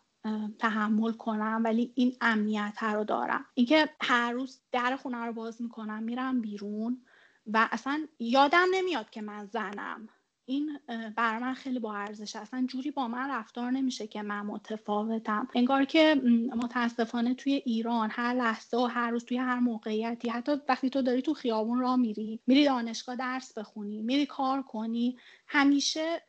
[0.59, 3.45] تحمل کنم ولی این امنیت رو دارم.
[3.55, 7.05] اینکه هر روز در خونه رو باز می‌کنم میرم بیرون
[7.47, 10.09] و اصلا یادم نمیاد که من زنم.
[10.53, 10.79] این
[11.17, 15.49] بر من خیلی با ارزش اصلا جوری با من رفتار نمیشه که من متفاوتم.
[15.55, 16.15] انگار که
[16.57, 21.23] متاسفانه توی ایران هر لحظه و هر روز توی هر موقعیتی حتی وقتی تو داری
[21.23, 26.23] تو خیابون را میری میری دانشگاه درس بخونی میری کار کنی همیشه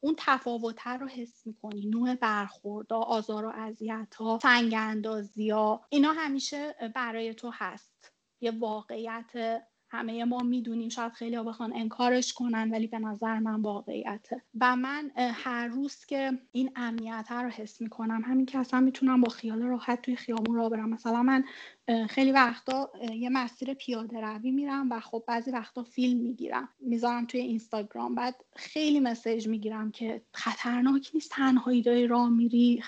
[0.00, 1.86] اون تفاوت رو حس می‌کنی.
[1.86, 8.12] نوع برخورد آزار و اذیت ها سنگ اندازی ها اینا همیشه برای تو هست.
[8.40, 13.60] یه واقعیت همه ما می‌دونیم شاید خیلی ها بخوان انکارش کنن ولی به نظر من
[13.60, 14.42] واقعیته.
[14.60, 19.28] و من هر روز که این امنیت رو حس می‌کنم همین که اصلا می‌تونم با
[19.28, 20.88] خیال راحت توی خیابون را برم.
[20.88, 21.44] مثلا من
[22.08, 27.40] خیلی وقتا یه مسیر پیاده روی میرم و خب بعضی وقتا فیلم می‌گیرم می‌ذارم توی
[27.40, 28.14] اینستاگرام.
[28.14, 32.82] بعد خیلی مسیج می‌گیرم که خطرناک نیست تنهایی داری راه میری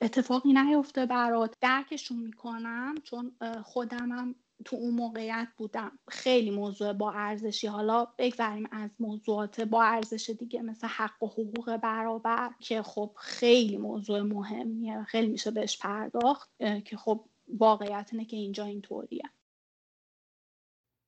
[0.00, 1.54] اتفاقی نیفته برات.
[1.60, 3.32] درکشون می‌کنم چون
[3.62, 4.34] خودمم
[4.64, 10.62] تو اون موقعیت بودم خیلی موضوع با ارزشی حالا بگذریم از موضوعات با ارزش دیگه
[10.62, 16.50] مثل حق و حقوق برابر که خب خیلی موضوع مهمیه خیلی میشه بهش پرداخت
[16.84, 19.22] که خب واقعیت اینه که اینجا اینطوریه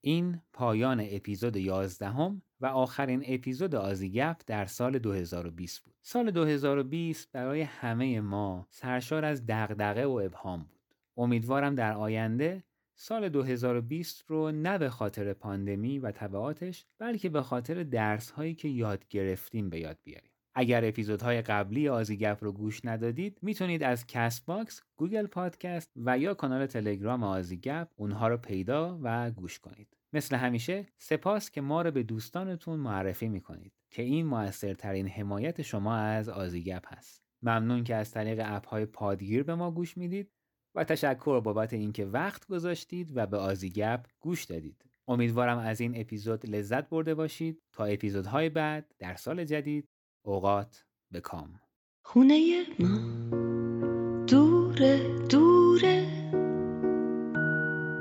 [0.01, 5.94] این پایان اپیزود 11 هم و آخرین اپیزود آزیگپ در سال 2020 بود.
[6.03, 10.94] سال 2020 برای همه ما سرشار از دغدغه و ابهام بود.
[11.16, 12.64] امیدوارم در آینده
[13.01, 18.68] سال 2020 رو نه به خاطر پاندمی و تبعاتش بلکه به خاطر درس هایی که
[18.68, 20.30] یاد گرفتیم به یاد بیاریم.
[20.55, 26.34] اگر اپیزودهای قبلی آزیگپ رو گوش ندادید می‌تونید از کست باکس، گوگل پادکست و یا
[26.34, 29.96] کانال تلگرام آزیگپ اونها رو پیدا و گوش کنید.
[30.12, 35.96] مثل همیشه سپاس که ما رو به دوستانتون معرفی می‌کنید که این موثرترین حمایت شما
[35.96, 37.22] از آزیگپ هست.
[37.42, 40.30] ممنون که از طریق اپ های پادگیر به ما گوش می‌دید
[40.79, 44.85] و تشکر بابت اینکه وقت گذاشتید و به آزیگپ گوش دادید.
[45.09, 47.62] امیدوارم از این اپیزود لذت برده باشید.
[47.72, 49.89] تا اپیزودهای بعد در سال جدید
[50.22, 51.61] اوقات به کام.
[52.05, 52.99] خونه ما
[54.26, 56.07] دوره دوره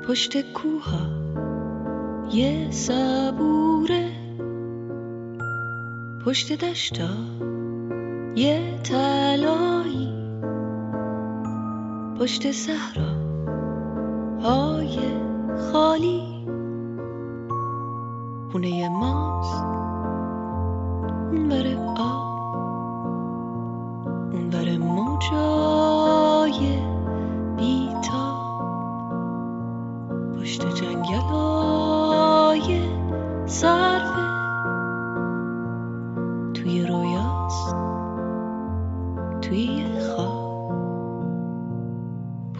[0.08, 1.28] پشت کوها
[2.32, 4.10] یه صبوره.
[6.24, 7.10] پشت دشتا
[8.36, 10.17] یه تلایی
[12.18, 13.12] پشت صحرا
[14.42, 14.98] های
[15.72, 16.22] خالی.
[18.52, 19.62] خونه ماست.
[21.32, 21.76] اون بره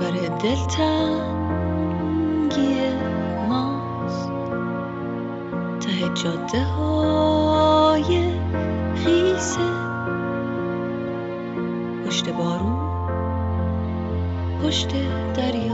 [0.00, 0.10] بر
[0.42, 1.90] دلتنگی
[3.48, 4.30] ماست.
[5.80, 8.32] ته جاده های
[8.94, 9.60] خیسه.
[12.06, 12.90] پشت بارون
[14.62, 14.88] پشت
[15.36, 15.69] دریا